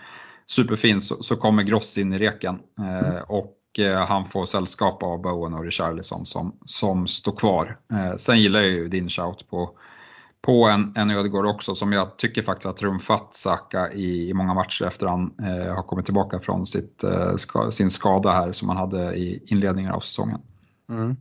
[0.46, 2.58] superfin så, så kommer Gross in i reken.
[2.78, 7.78] Eh, och eh, han får sällskap av Bowen och Richarlison som, som står kvar.
[7.92, 9.70] Eh, sen gillar jag ju din shout på
[10.46, 14.54] på en, en Ödegård också som jag tycker faktiskt har trumfat Saka i, i många
[14.54, 18.68] matcher efter han eh, har kommit tillbaka från sitt, eh, ska, sin skada här som
[18.68, 20.40] han hade i inledningen av säsongen.
[20.88, 21.16] Mm.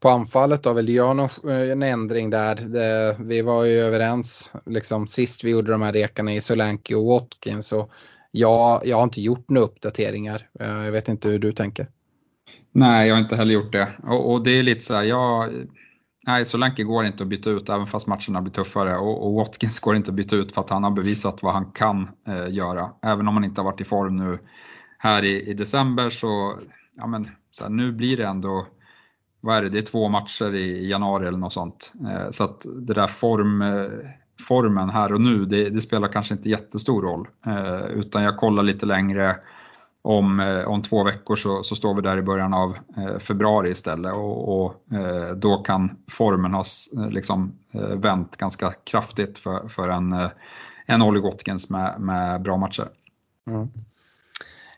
[0.00, 2.54] På anfallet då, vill göra någon, eh, en ändring där?
[2.54, 7.04] Det, vi var ju överens liksom, sist vi gjorde de här rekarna i Solanke och
[7.04, 7.90] Watkins och
[8.30, 10.48] jag, jag har inte gjort några uppdateringar.
[10.60, 11.88] Eh, jag vet inte hur du tänker.
[12.72, 13.88] Nej, jag har inte heller gjort det.
[14.02, 15.50] Och, och det är lite så här, jag
[16.26, 19.80] Nej, Solanke går inte att byta ut även fast matcherna blir tuffare och, och, Watkins
[19.80, 22.90] går inte att byta ut för att han har bevisat vad han kan eh, göra.
[23.02, 24.38] Även om han inte har varit i form nu
[24.98, 26.58] här i, i december så,
[26.96, 28.66] ja men så här, nu blir det ändå,
[29.40, 31.92] vad är det, det är två matcher i, i januari eller något sånt.
[32.08, 33.90] Eh, så att det där form, eh,
[34.40, 37.28] formen här och nu, det, det, spelar kanske inte jättestor roll.
[37.46, 39.36] Eh, utan jag kollar lite längre
[40.04, 43.70] om, eh, om två veckor så, så, står vi där i början av eh, februari
[43.70, 46.64] istället och, och eh, då kan formen ha
[47.10, 47.58] liksom,
[47.96, 50.16] vänt ganska kraftigt för, för en,
[50.86, 52.88] en Olly Gotkins med, med bra matcher.
[53.46, 53.68] Mm.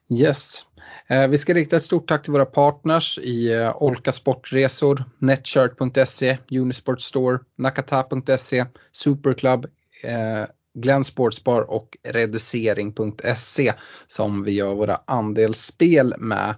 [0.08, 0.66] Yes.
[1.28, 7.38] Vi ska rikta ett stort tack till våra partners i Olka Sportresor, Netshirt.se, Unisport Store,
[7.56, 9.66] Nakata.se, Superclub,
[10.76, 13.72] Glenn Sportsbar och reducering.se
[14.06, 16.54] som vi gör våra andelsspel med.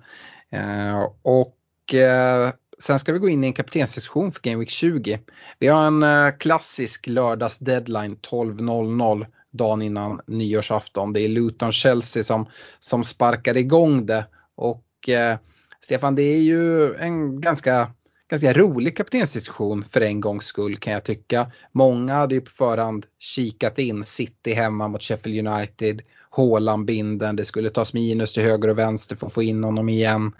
[0.52, 5.20] Eh, och eh, sen ska vi gå in i en kaptensdiskussion för Game Week 20.
[5.58, 11.12] Vi har en eh, klassisk lördags deadline 12.00 dagen innan nyårsafton.
[11.12, 12.48] Det är Luton-Chelsea som,
[12.80, 14.26] som sparkar igång det.
[14.54, 15.38] Och eh,
[15.80, 17.90] Stefan, det är ju en ganska,
[18.28, 21.52] ganska rolig kaptensdiskussion för en gångs skull kan jag tycka.
[21.72, 27.70] Många hade ju på förhand kikat in City hemma mot Sheffield United, Haaland-binden, det skulle
[27.70, 30.32] tas minus till höger och vänster för att få in honom igen.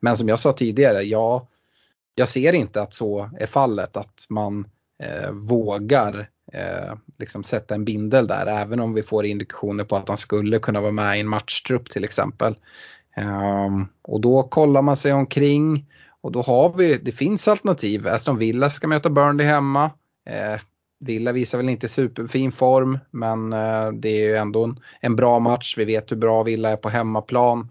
[0.00, 1.48] Men som jag sa tidigare, ja,
[2.14, 4.66] jag ser inte att så är fallet, att man
[5.02, 10.08] eh, vågar eh, liksom sätta en bindel där även om vi får indikationer på att
[10.08, 12.56] han skulle kunna vara med i en matchtrupp till exempel.
[13.16, 15.86] Um, och då kollar man sig omkring
[16.26, 18.08] och då har vi, det finns alternativ.
[18.08, 19.84] Aston Villa ska möta Burnley hemma.
[20.28, 20.60] Eh,
[21.00, 25.38] Villa visar väl inte superfin form men eh, det är ju ändå en, en, bra
[25.38, 25.74] match.
[25.78, 27.70] Vi vet hur bra Villa är på hemmaplan.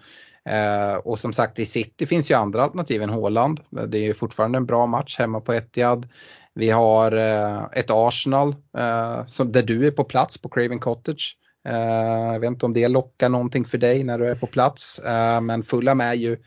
[0.50, 3.60] Eh, och som sagt i City finns ju andra alternativ än Håland.
[3.78, 6.08] Eh, det är ju fortfarande en bra match hemma på Etihad.
[6.54, 11.38] Vi har eh, ett Arsenal eh, som, där du är på plats på Craven Cottage.
[11.68, 15.00] Eh, jag vet inte om det lockar någonting för dig när du är på plats.
[15.00, 16.38] Eh, men Fulham är ju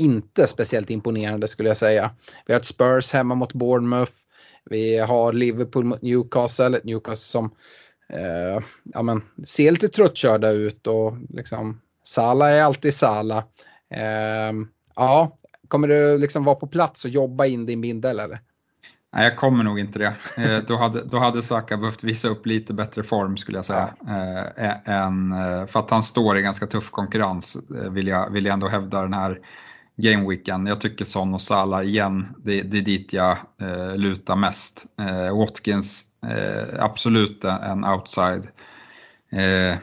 [0.00, 2.10] inte speciellt imponerande skulle jag säga.
[2.46, 4.12] Vi har ett Spurs hemma mot Bournemouth.
[4.64, 7.50] Vi har Liverpool mot Newcastle, ett Newcastle som
[8.08, 13.44] eh, ja, men, ser lite tröttkörda ut och liksom Sala är alltid Sala.
[13.90, 14.52] Eh,
[14.96, 15.36] ja,
[15.68, 18.40] kommer du liksom vara på plats och jobba in din bindel eller?
[19.12, 20.14] Nej, jag kommer nog inte det.
[20.36, 23.90] Eh, då, hade, då hade Saka behövt visa upp lite bättre form skulle jag säga.
[24.08, 28.44] Eh, än, eh, för att han står i ganska tuff konkurrens eh, vill jag, vill
[28.44, 29.38] jag ändå hävda den här
[30.00, 30.66] gameweeken.
[30.66, 34.86] Jag tycker Son och Salah igen, det, det är dit jag eh, lutar mest.
[35.00, 38.48] Eh, Watkins, eh, absolut en outside
[39.32, 39.76] eh, eh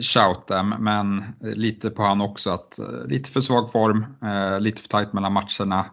[0.00, 4.82] shout där, men lite på han också att eh, lite för svag form, eh, lite
[4.82, 5.86] för tajt mellan matcherna.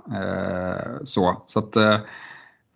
[1.03, 1.77] så så att,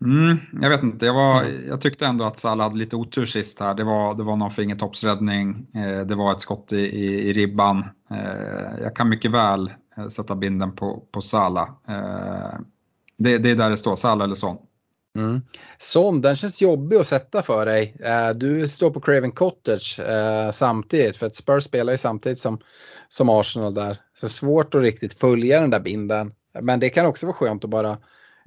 [0.05, 3.59] Mm, jag vet inte, jag, var, jag tyckte ändå att Salah hade lite otur sist
[3.59, 3.73] här.
[3.73, 7.79] Det var, det var någon fingertoppsräddning, eh, det var ett skott i, i, i ribban.
[8.11, 9.71] Eh, jag kan mycket väl
[10.09, 11.69] sätta binden på, på Salah.
[11.87, 12.59] Eh,
[13.17, 14.57] det, det är där det står, Salah eller Son.
[15.15, 15.41] Mm.
[15.79, 17.95] Son, den känns jobbig att sätta för dig.
[17.99, 22.59] Eh, du står på Craven Cottage eh, samtidigt för att Spurs spelar ju samtidigt som,
[23.09, 24.01] som Arsenal där.
[24.13, 26.33] Så svårt att riktigt följa den där binden.
[26.61, 27.97] Men det kan också vara skönt att bara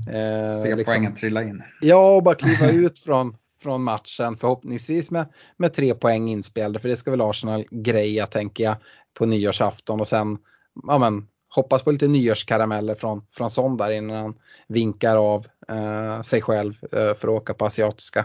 [0.09, 1.62] Eh, Se liksom, poängen trilla in.
[1.80, 5.26] Ja, och bara kliva ut från, från matchen förhoppningsvis med,
[5.57, 8.76] med tre poäng inspelade för det ska väl Arsenal greja tänker jag
[9.14, 10.38] på nyårsafton och sen
[10.86, 14.34] ja, men, hoppas på lite nyårskarameller från, från Son där innan han
[14.66, 18.24] vinkar av eh, sig själv eh, för att åka på asiatiska.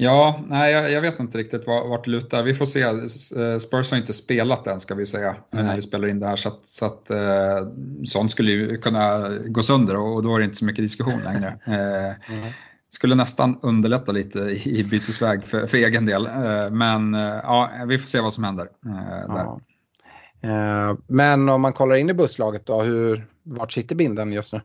[0.00, 2.42] Ja, nej jag, jag, vet inte riktigt vart det lutar.
[2.42, 2.82] Vi får se.
[2.82, 5.64] Eh, Spurs har inte spelat än ska vi säga nej.
[5.64, 7.68] när vi spelar in det här så att, så att eh,
[8.04, 11.58] sånt skulle ju kunna gå sönder och då är det inte så mycket diskussion längre.
[11.66, 12.52] Eh, mm.
[12.90, 16.26] Skulle nästan underlätta lite i bytesväg för, för egen del.
[16.26, 18.68] Eh, men eh, ja, vi får se vad som händer.
[18.86, 19.44] Eh, där.
[19.44, 19.60] Ja.
[21.06, 24.60] Men om man kollar in i busslaget då, hur, vart sitter binden just nu?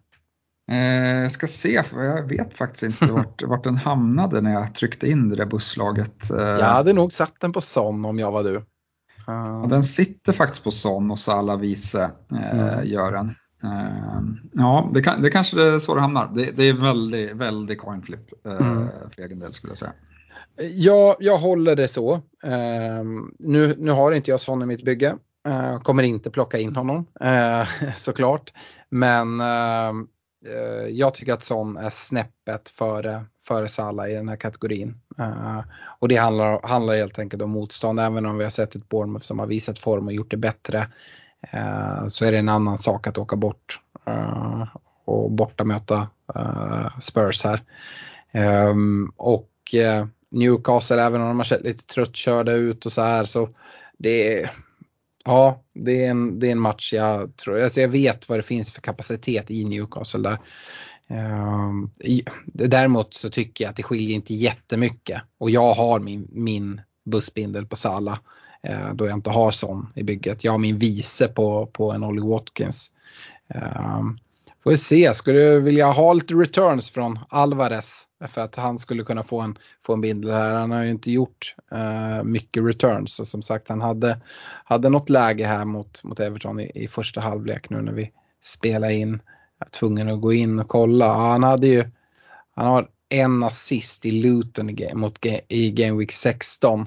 [0.71, 4.75] Eh, jag ska se, för jag vet faktiskt inte vart, vart den hamnade när jag
[4.75, 6.31] tryckte in det där busslaget.
[6.31, 8.63] Eh, jag hade nog satt den på Son om jag var du.
[9.29, 9.67] Uh.
[9.67, 12.87] den sitter faktiskt på Son och Salah Vice eh, mm.
[12.87, 13.35] gör den.
[13.63, 14.21] Eh,
[14.53, 16.31] ja, det, kan, det kanske är så det hamnar.
[16.33, 18.87] Det, det är väldigt, väldigt coin flip eh, mm.
[19.15, 19.93] för egen del skulle jag säga.
[20.71, 22.21] Ja, jag håller det så.
[23.39, 25.15] nu, nu har inte jag Son i mitt bygge.
[25.47, 28.53] Eh, kommer inte plocka in honom eh, såklart.
[28.89, 34.99] Men uh, jag tycker att Son är snäppet före, före Salah i den här kategorin.
[35.19, 35.61] Uh,
[35.99, 37.99] och det handlar, handlar helt enkelt om motstånd.
[37.99, 40.87] Även om vi har sett ett Bournemouth som har visat form och gjort det bättre
[41.53, 44.67] uh, så är det en annan sak att åka bort uh,
[45.05, 46.07] och borta möta
[47.01, 47.61] Spurs här.
[48.69, 49.49] Um, och
[50.31, 53.49] Newcastle, även om de har sett lite tröttkörda ut och så här så
[53.97, 54.51] det är
[55.25, 58.43] Ja, det är en, det är en match jag tror, alltså jag vet vad det
[58.43, 60.37] finns för kapacitet i Newcastle där.
[61.07, 61.89] Ehm,
[62.45, 67.65] däremot så tycker jag att det skiljer inte jättemycket och jag har min, min bussbindel
[67.65, 68.19] på Sala
[68.69, 70.43] uh, eh, då jag inte har sån i bygget.
[70.43, 72.91] Jag har min vice på, på en Ollie Watkins.
[73.49, 74.17] Ehm,
[74.63, 79.03] får vi se, skulle du vilja ha lite returns från Alvarez för att han skulle
[79.03, 80.55] kunna få en, få en bindel här.
[80.55, 84.21] Han har ju inte gjort uh, mycket returns och som sagt han hade,
[84.65, 88.11] hade något läge här mot, mot Everton i, i första halvlek nu när vi
[88.43, 89.21] spelade in.
[89.59, 91.05] Jag var tvungen att gå in och kolla.
[91.05, 91.85] Ja, han hade ju,
[92.55, 96.85] han har en assist i Luton i, game, mot, i Game Week 16.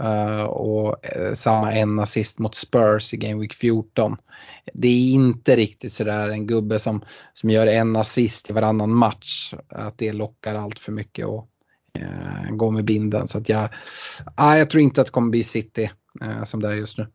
[0.00, 4.16] Uh, och uh, samma en assist mot Spurs i Game Week 14.
[4.74, 9.54] Det är inte riktigt sådär en gubbe som, som gör en assist i varannan match.
[9.68, 11.48] Att det lockar allt för mycket och
[11.98, 13.28] uh, går med binden.
[13.28, 13.64] Så att jag,
[14.40, 15.90] uh, jag tror inte att det kommer bli City
[16.44, 17.06] som det är just nu.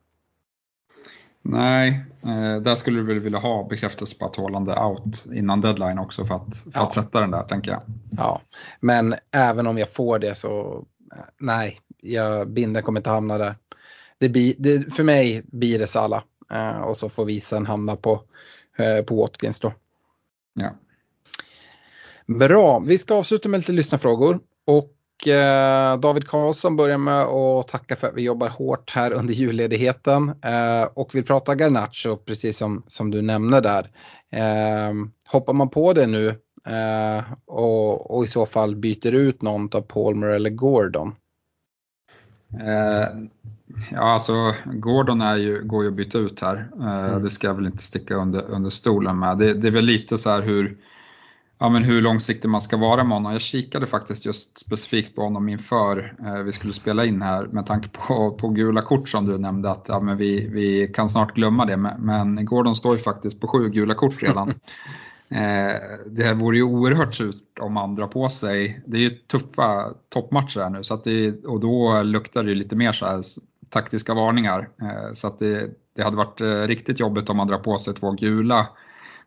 [1.42, 2.06] Nej,
[2.62, 6.26] där skulle du väl vilja ha bekräftelse på att Haaland är out innan deadline också
[6.26, 6.84] för att, för ja.
[6.84, 7.82] att sätta den där tänker jag.
[8.18, 8.42] Ja,
[8.80, 10.86] men även om jag får det så
[11.40, 13.56] nej, jag, binden kommer inte hamna där.
[14.18, 17.96] Det blir, det, för mig blir det Sala eh, och så får vi sen hamna
[17.96, 18.24] på,
[18.78, 19.74] eh, på Watkins då.
[20.54, 20.76] Ja.
[22.28, 27.96] Bra, vi ska avsluta med lite lyssnarfrågor och eh, David Karlsson börjar med att tacka
[27.96, 32.84] för att vi jobbar hårt här under julledigheten eh, och vill prata Garnacho precis som,
[32.88, 33.92] som du nämnde där.
[34.32, 34.94] Eh,
[35.32, 36.36] hoppar man på det nu
[36.68, 41.16] eh, och, och, i så fall byter ut någon av Palmer eller Gordon?
[42.54, 43.08] Eh,
[43.92, 46.70] ja, alltså Gordon är ju, går ju att byta ut här.
[46.80, 47.24] Eh, mm.
[47.24, 49.38] Det ska jag väl inte sticka under, under stolen med.
[49.38, 50.78] Det, det är väl lite så här hur,
[51.60, 53.32] ja, men hur långsiktig man ska vara med honom.
[53.32, 57.66] Jag kikade faktiskt just specifikt på honom inför eh, vi skulle spela in här med
[57.66, 61.36] tanke på, på gula kort som du nämnde att ja, men vi, vi kan snart
[61.36, 61.78] glömma det.
[61.78, 64.54] Men Gordon står ju faktiskt på sju gula kort redan.
[65.30, 69.94] Eh, det vore ju oerhört surt om han drar på sig, det är ju tuffa
[70.10, 73.22] toppmatcher här nu så att det, och då luktar det lite mer så här
[73.70, 74.70] taktiska varningar.
[74.82, 77.94] Eh, så att det, det hade varit eh, riktigt jobbigt om man drar på sig
[77.94, 78.68] två gula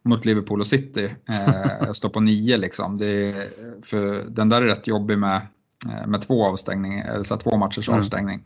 [0.03, 1.14] mot Liverpool och City.
[1.28, 2.98] Eh, stå på nio liksom.
[2.98, 3.34] Det,
[3.82, 5.40] för den där är rätt jobbig med,
[6.07, 8.01] med två avstängningar, eller så två matchers mm.
[8.01, 8.34] avstängning.
[8.36, 8.40] Eh,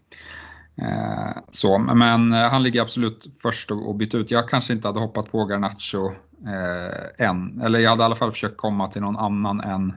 [1.51, 4.31] så, men han ligger absolut först och byta ut.
[4.31, 6.11] Jag kanske inte hade hoppat på Garnacho
[6.47, 7.61] eh, än.
[7.61, 9.93] Eller jag hade i alla fall försökt komma till någon annan än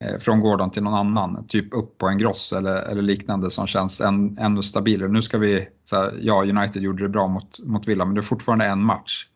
[0.00, 3.66] eh, från Gordon till någon annan, typ upp på en gross eller, eller liknande som
[3.66, 5.08] känns än, ännu stabilare.
[5.08, 8.20] Nu ska vi, så här, ja United gjorde det bra mot, mot Villa men det
[8.20, 9.26] är fortfarande en match.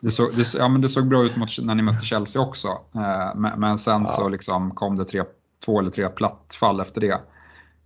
[0.00, 2.68] Det såg, det, ja, men det såg bra ut mot, när ni mötte Chelsea också,
[2.94, 4.06] eh, men, men, sen ja.
[4.06, 5.22] så liksom kom det tre,
[5.64, 7.20] två eller tre plattfall efter det.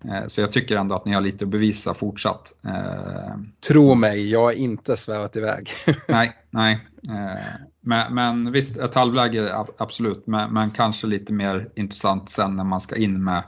[0.04, 2.52] Eh, så jag tycker ändå att ni har lite att bevisa fortsatt.
[2.66, 3.36] Eh,
[3.68, 5.70] Tro mig, jag har inte svävat iväg.
[6.08, 6.86] nej, nej.
[7.08, 7.40] Eh,
[7.80, 12.80] men, men visst, ett halvläge absolut, men, men, kanske lite mer intressant sen när man
[12.80, 13.42] ska in med,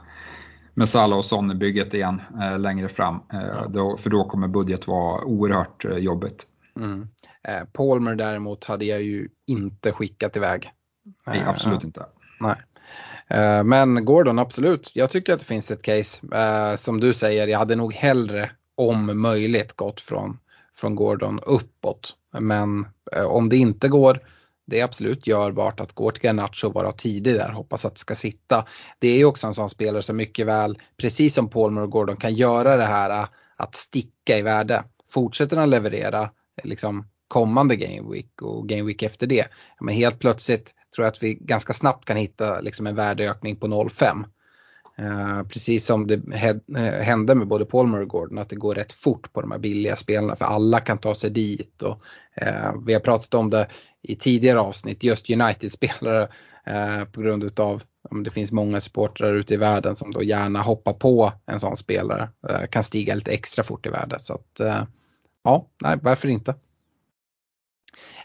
[0.73, 2.21] med Salah och Son i bygget igen
[2.57, 3.19] längre fram.
[3.69, 6.47] Då, för då kommer budget vara oerhört jobbigt.
[6.79, 7.07] Mm.
[7.73, 10.71] Palmer däremot hade jag ju inte skickat iväg.
[11.27, 12.05] Nej, absolut inte.
[12.39, 12.55] Nej.
[13.29, 14.91] Eh, men Gordon, absolut.
[14.93, 16.21] Jag tycker att det finns ett case.
[16.33, 20.37] Eh, som du säger, jag hade nog hellre om möjligt gått från,
[20.75, 22.15] från Gordon uppåt.
[22.39, 24.19] Men eh, om det inte går,
[24.67, 27.99] det är absolut görbart att gå till Garnacho och vara tidig där, hoppas att det
[27.99, 28.65] ska sitta.
[28.99, 32.17] Det är ju också en sån spelare som mycket väl, precis som Palmer och Gordon,
[32.17, 33.27] kan göra det här
[33.57, 34.83] att sticka i värde.
[35.09, 36.29] Fortsätter han leverera
[36.63, 39.47] liksom kommande Game Week och Game Week efter det,
[39.79, 43.67] men helt plötsligt tror jag att vi ganska snabbt kan hitta liksom en värdeökning på
[43.67, 44.23] 0,5.
[44.99, 46.21] Uh, eh, precis som det
[46.77, 49.59] eh, hände med både Palmer och Gordon, att det går rätt fort på de här
[49.59, 51.81] billiga spelarna för alla kan ta sig dit.
[51.81, 52.01] Och,
[52.41, 53.67] uh, vi har pratat om det
[54.01, 56.29] i tidigare avsnitt, just United-spelare
[56.69, 60.61] uh, på grund utav om det finns många supportrar ute i världen som då gärna
[60.61, 62.29] hoppar på en sån spelare,
[62.69, 64.19] kan stiga lite extra fort i värde.
[64.19, 64.59] Så att,
[65.43, 66.55] ja, nej, varför inte?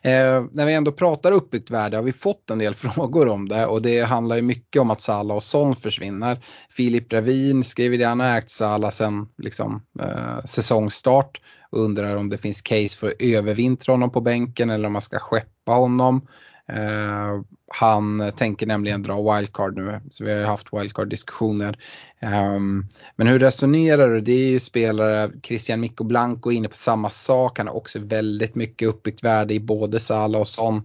[0.05, 3.66] Eh, när vi ändå pratar uppbyggt värde har vi fått en del frågor om det
[3.66, 6.44] och det handlar ju mycket om att Sala och Son försvinner.
[6.70, 11.40] Filip Ravin skriver det, han har ägt Sala sedan liksom, eh, säsongstart
[11.75, 15.03] och undrar om det finns case för att övervintra honom på bänken eller om man
[15.03, 16.27] ska skeppa honom.
[16.72, 21.79] Uh, han tänker nämligen dra wildcard nu, så vi har ju haft wildcard-diskussioner.
[22.22, 24.20] Um, men hur resonerar du?
[24.20, 27.99] Det är ju spelare, Christian Mikko Blanco är inne på samma sak, han har också
[27.99, 30.77] väldigt mycket uppbyggt värde i både Salah och Son.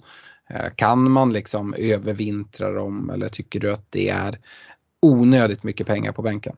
[0.54, 4.40] Uh, kan man liksom övervintra dem eller tycker du att det är
[5.02, 6.56] onödigt mycket pengar på bänken?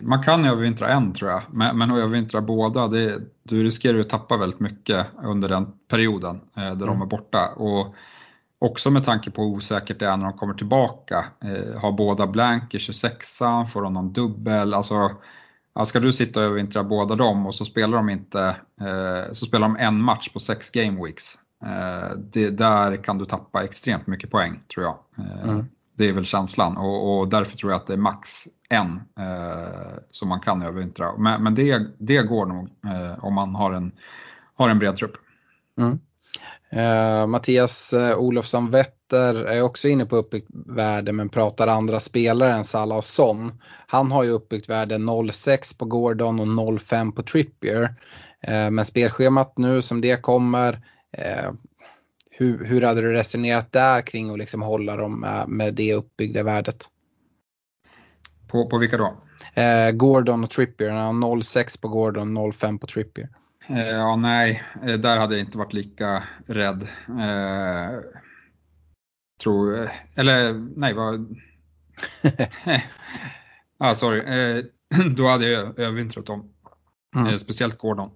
[0.00, 4.08] Man kan övervintra en tror jag, men, men att övervintra båda, det, du riskerar att
[4.08, 6.86] tappa väldigt mycket under den perioden eh, där mm.
[6.86, 7.48] de är borta.
[7.48, 7.94] Och
[8.58, 11.24] också med tanke på hur osäkert det är när de kommer tillbaka.
[11.44, 14.74] Eh, har båda blank i 26an, får de någon dubbel?
[14.74, 15.10] Alltså,
[15.86, 19.68] ska du sitta och övervintra båda dem och så spelar de inte, eh, så spelar
[19.68, 21.38] de en match på sex game weeks.
[21.64, 24.98] Eh, det, där kan du tappa extremt mycket poäng tror jag.
[25.18, 25.66] Eh, mm.
[25.96, 29.98] Det är väl känslan och, och, därför tror jag att det är max en eh,
[30.10, 31.16] som man kan övervintra.
[31.16, 33.92] Men, men det, det går nog eh, om man har en,
[34.54, 35.12] har en bred trupp.
[35.78, 35.98] Mm.
[36.74, 42.52] Eh, Mattias eh, Olofsson Wetter är också inne på uppbyggt värde men pratar andra spelare
[42.52, 43.52] än Salah och Son.
[43.86, 47.94] Han har ju uppbyggt värde 0,6 på Gordon och 0,5 på Trippier.
[48.40, 50.72] Eh, men spelschemat nu som det kommer,
[51.12, 51.52] eh,
[52.36, 56.42] hur, hur hade du resonerat där kring att liksom hålla dem med, med det uppbyggda
[56.42, 56.88] värdet?
[58.48, 59.16] På, på vilka då?
[59.54, 63.28] Eh, Gordon och Trippier, 0,6 på Gordon, 0,5 på Trippier.
[63.68, 66.82] Eh, ja, nej, eh, där hade jag inte varit lika rädd.
[67.08, 68.00] Eh,
[69.42, 71.36] tror, eller nej, vad...
[73.78, 74.20] ah, sorry.
[74.20, 74.64] Eh,
[75.16, 76.50] då hade jag övervintrat dem.
[77.16, 77.26] Mm.
[77.26, 78.10] Eh, speciellt Gordon.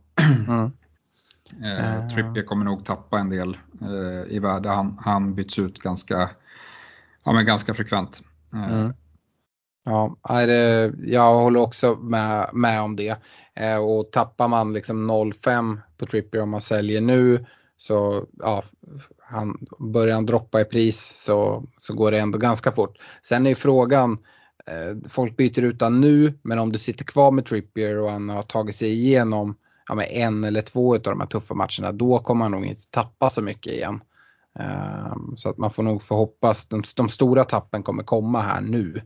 [0.48, 0.70] Mm.
[1.64, 4.68] Eh, Trippier kommer nog tappa en del eh, i värde.
[4.68, 6.30] Han, han byts ut ganska,
[7.24, 8.22] ja, men ganska frekvent.
[8.52, 8.92] Mm.
[9.84, 10.16] Ja,
[11.04, 13.22] jag håller också med, med om det.
[13.54, 17.46] Eh, och tappar man liksom 0,5 på Trippier om man säljer nu
[17.76, 18.64] så ja,
[19.18, 22.98] han, börjar han droppa i pris så, så går det ändå ganska fort.
[23.22, 24.18] Sen är frågan,
[24.66, 28.42] eh, folk byter ut nu men om du sitter kvar med Trippier och han har
[28.42, 29.56] tagit sig igenom
[29.88, 32.90] ja, med en eller två av de här tuffa matcherna då kommer han nog inte
[32.90, 34.00] tappa så mycket igen.
[35.12, 38.60] Um, så att man får nog få hoppas, de, de stora tappen kommer komma här
[38.60, 39.02] nu.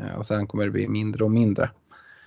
[0.00, 1.70] Uh, och sen kommer det bli mindre och mindre.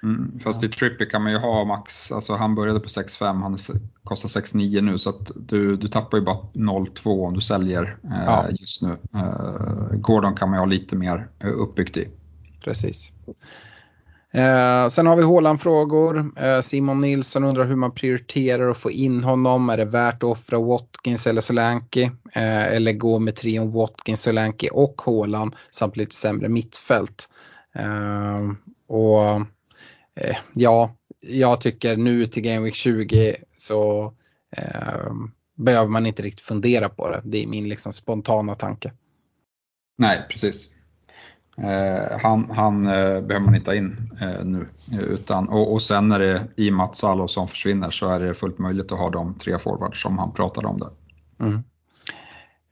[0.03, 3.57] Mm, fast i Trippier kan man ju ha max, alltså han började på 6,5, han
[4.03, 8.23] kostar 6,9 nu så att du, du tappar ju bara 0,2 om du säljer eh,
[8.25, 8.45] ja.
[8.49, 8.97] just nu.
[9.13, 12.09] Eh, Gordon kan man ju ha lite mer eh, uppbyggt i.
[12.63, 13.11] Precis.
[14.33, 16.31] Eh, sen har vi Håland-frågor.
[16.37, 19.69] Eh, Simon Nilsson undrar hur man prioriterar att få in honom.
[19.69, 22.11] Är det värt att offra Watkins eller Solanke?
[22.33, 27.29] Eh, eller gå med trion Watkins, Solanke och Håland samt lite sämre mittfält?
[27.75, 28.51] Eh,
[28.87, 29.25] och
[30.15, 34.13] eh, ja, jag tycker nu till Game Week 20 så
[34.57, 35.11] eh,
[35.57, 37.21] behöver man inte riktigt fundera på det.
[37.23, 38.91] Det är min liksom spontana tanke.
[39.97, 40.71] Nej, precis.
[41.61, 44.67] Eh, han, han eh, behöver man inte ha in eh, nu.
[44.91, 48.19] Eh, utan, och, och sen när det i och med att Salosson försvinner så är
[48.19, 50.89] det fullt möjligt att ha de tre forwards som han pratade om där.
[51.39, 51.63] Mm.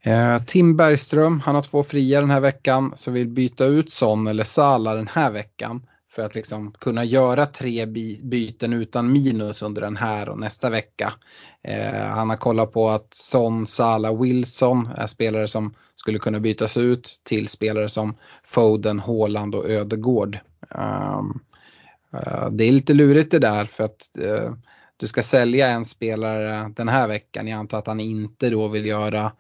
[0.03, 4.27] Eh, Tim Bergström, han har två fria den här veckan så vill byta ut Son
[4.27, 5.81] eller Sala den här veckan
[6.16, 7.86] för att liksom kunna göra tre
[8.24, 11.13] byten utan minus under den här och nästa vecka.
[11.63, 16.78] Eh, han har kollat på att Son, Salah, Wilson är spelare som skulle kunna bytas
[16.78, 20.39] ut till spelare som Foden, Haaland och Ödegård.
[20.70, 21.39] Um,
[22.13, 24.53] uh, det är lite lurigt det där för att uh,
[24.97, 27.47] du ska sälja en spelare den här veckan.
[27.47, 29.32] Jag antar att han inte då vill göra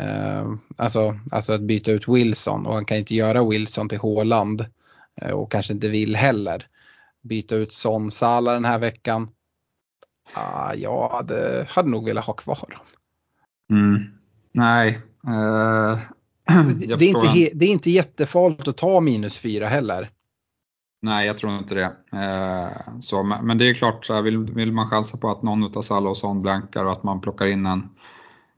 [0.00, 4.64] uh, alltså, alltså att byta ut Wilson och han kan inte göra Wilson till Haaland
[5.22, 6.66] och kanske inte vill heller.
[7.22, 9.28] Byta ut Son Sala den här veckan.
[10.36, 12.86] Ah, jag hade, hade nog velat ha kvar dem.
[13.78, 14.04] Mm.
[14.52, 15.00] Nej.
[16.50, 20.10] Uh, det, det, är inte, det är inte jättefarligt att ta minus fyra heller.
[21.02, 21.96] Nej, jag tror inte det.
[22.14, 25.76] Uh, så, men det är klart, så här, vill, vill man chansa på att någon
[25.76, 27.88] av Salah och Son blankar och att man plockar in en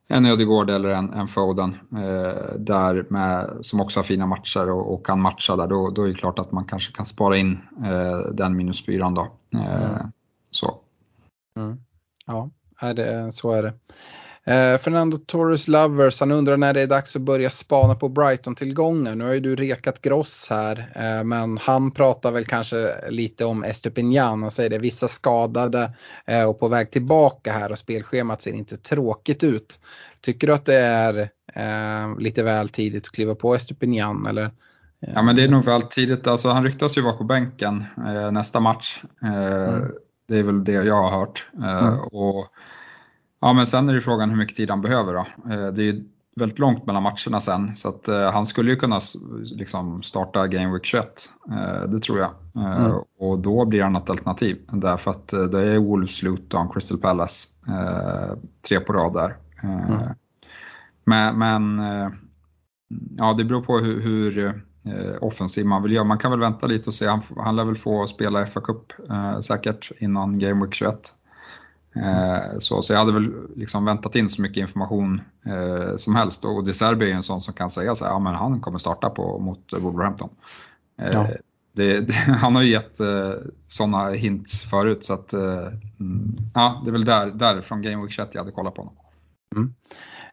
[0.08, 4.94] en Ödegård eller en, en Foden eh, där med, som också har fina matcher och,
[4.94, 7.58] och, kan matcha där, då, då är det klart att man kanske kan spara in
[7.84, 9.28] eh, den minus fyran då.
[9.54, 10.12] Eh, mm.
[10.50, 10.78] Så.
[11.56, 11.80] Mm.
[12.26, 12.50] Ja,
[12.80, 13.72] är det, så är det.
[14.48, 19.14] Eh, Fernando Torres Lovers, han undrar när det är dags att börja spana på Brighton-tillgångar.
[19.14, 23.64] Nu har ju du rekat Gross här, eh, men han pratar väl kanske lite om
[23.64, 24.42] Estupinian.
[24.42, 25.92] Han säger det, vissa skadade
[26.26, 29.80] eh, och på väg tillbaka här och spelschemat ser inte tråkigt ut.
[30.20, 31.18] Tycker du att det är
[31.54, 34.50] eh, lite väl tidigt att kliva på Estupinian eller?
[35.00, 38.30] Ja men det är nog väl tidigt, alltså han ryktas ju vara på bänken eh,
[38.30, 39.02] nästa match.
[39.22, 39.92] Mm.
[40.28, 41.46] Det är väl det jag har hört.
[41.56, 41.98] Mm.
[42.00, 42.46] Och
[43.46, 45.26] Ja, men sen är det frågan hur mycket tid han behöver då.
[45.52, 46.02] Eh, det är
[46.36, 49.00] väldigt långt mellan matcherna sen så att eh, han skulle ju kunna
[49.44, 51.30] liksom starta Game Week 21.
[51.50, 52.30] Eh, det tror jag.
[52.54, 52.92] Mm.
[53.18, 57.48] Och då blir han ett alternativ därför att det är Wolves, Luton, Crystal Palace.
[58.68, 59.36] Tre på rad där.
[59.62, 60.00] Mm.
[61.04, 61.82] Men, men
[63.18, 64.62] ja, det beror på hur, hur
[65.20, 66.04] offensiv man vill göra.
[66.04, 67.06] Man kan väl vänta lite och se.
[67.06, 68.92] Han, han lär väl få spela FA Cup
[69.44, 71.14] säkert innan Game Week 21.
[71.96, 76.44] Eh, så, så jag hade väl liksom väntat in så mycket information eh, som helst
[76.44, 78.78] och De Serbi är en sån som kan säga så här, ja men han kommer
[78.78, 80.28] starta på, mot Wolverhampton.
[81.00, 81.26] Eh, ja.
[81.72, 83.30] Det, det, han har ju gett eh,
[83.68, 85.66] sådana hints förut så att eh,
[86.00, 88.82] mm, ja, det är väl där, där från Game Week 21 jag hade kollat på
[88.82, 88.94] honom.
[89.56, 89.74] Mm.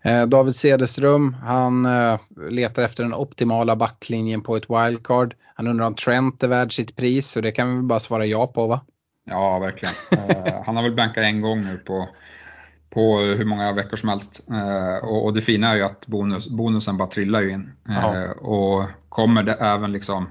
[0.02, 1.88] Eh, David Cederström, han
[2.50, 5.36] letar efter den optimala backlinjen på ett wildcard.
[5.56, 8.48] Han undrar om Trent är värd sitt pris och det kan vi bara svara ja
[8.48, 8.82] på va?
[9.26, 9.96] Ja, verkligen.
[10.30, 12.10] Eh, han har väl bankat en gång nu på,
[12.90, 14.42] på hur många veckor som helst.
[14.50, 17.72] Eh, och, och, det fina är ju att bonus, bonusen bara trillar ju in.
[17.90, 20.30] Eh, och kommer det även liksom,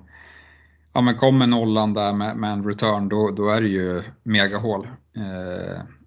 [0.93, 4.89] ja men kommer nollan där med, med en return då, då är det ju megahål.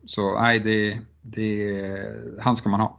[0.05, 1.73] Så nej, det, det,
[2.41, 2.97] han ska man ha.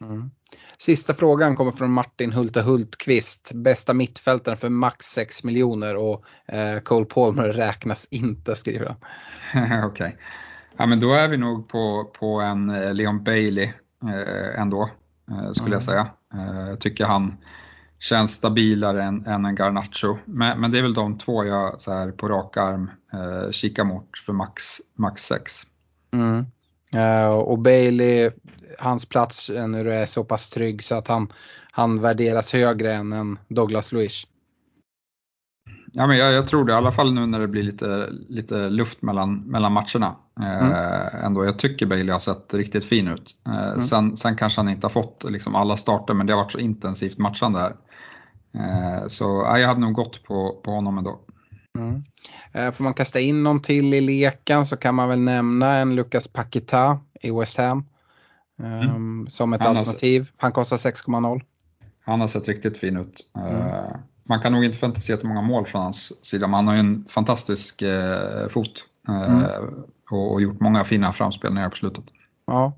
[0.00, 0.30] Mm.
[0.80, 3.50] Sista frågan kommer från Martin Hulte Hultqvist.
[3.54, 8.96] Bästa mittfältaren för max 6 miljoner och eh, Cole Palmer räknas inte skriver han.
[9.84, 9.88] Okej.
[9.88, 10.12] Okay.
[10.76, 13.64] Ja men då är vi nog på, på en eh, Leon Bailey
[14.04, 14.90] eh, ändå,
[15.30, 15.72] eh, skulle mm.
[15.72, 16.10] jag säga.
[16.34, 17.36] Eh, tycker han
[17.98, 20.16] känns stabilare än, än en Garnacho.
[20.24, 23.84] Men, men, det är väl de två jag så här på rak arm eh, kikar
[23.84, 25.66] mot för max, max 6.
[26.12, 26.46] Mm.
[26.94, 28.30] Uh, och Bailey,
[28.78, 31.32] hans plats nu är så pass trygg så att han,
[31.72, 34.26] han värderas högre än en Douglas Luiz.
[35.92, 38.68] Ja, men jag, jag, tror det, i alla fall nu när det blir lite, lite
[38.68, 40.16] luft mellan, mellan matcherna.
[40.40, 41.24] Eh, mm.
[41.24, 43.36] ändå, jag tycker Bailey har sett riktigt fin ut.
[43.46, 43.82] Eh, mm.
[43.82, 46.58] sen, sen kanske han inte har fått liksom, alla starter, men det har varit så
[46.58, 47.76] intensivt matchande här.
[48.54, 51.20] Eh, så ja, jag hade nog gått på, på honom ändå.
[51.78, 52.04] Mm.
[52.52, 55.94] Eh, får man kasta in någon till i leken så kan man väl nämna en
[55.94, 57.84] Lucas Paqueta i West Ham.
[58.62, 58.94] Mm.
[58.94, 60.24] Um, som ett han alternativ.
[60.24, 61.42] Sett, han kostar 6,0.
[62.04, 63.20] Han har sett riktigt fin ut.
[63.38, 63.56] Mm.
[63.56, 66.74] Uh, man kan nog inte förvänta sig många mål från hans sida, men han har
[66.74, 68.84] ju en fantastisk uh, fot.
[69.08, 69.46] Uh,
[70.10, 72.04] och, och, gjort många fina framspelningar på slutet.
[72.46, 72.72] Ja,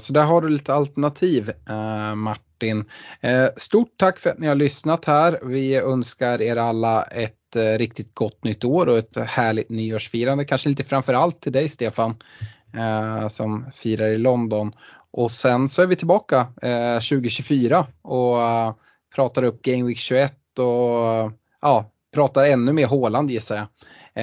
[0.00, 1.52] så där har du lite alternativ
[2.16, 2.84] Martin.
[3.56, 5.40] Stort tack för att ni har lyssnat här.
[5.42, 10.44] Vi önskar er alla ett eh, riktigt gott nytt år och ett härligt nyårsfirande.
[10.44, 12.14] Kanske lite framförallt till dig Stefan
[12.74, 14.72] eh, som firar i London.
[15.10, 18.74] Och sen så är vi tillbaka eh, 2024 och uh,
[19.14, 23.66] pratar upp Game Week 21 och ja, pratar ännu mer Håland gissar jag.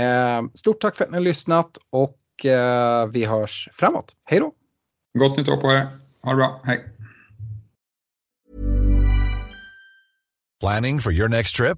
[0.02, 4.16] Eh, stort tack för att ni har lyssnat och eh, vi hörs framåt.
[4.26, 4.52] Hej då!
[5.20, 5.88] Gott nytt år på er.
[6.22, 6.62] Ha det bra.
[6.64, 6.86] Hej!
[10.60, 11.78] Planning for your next trip?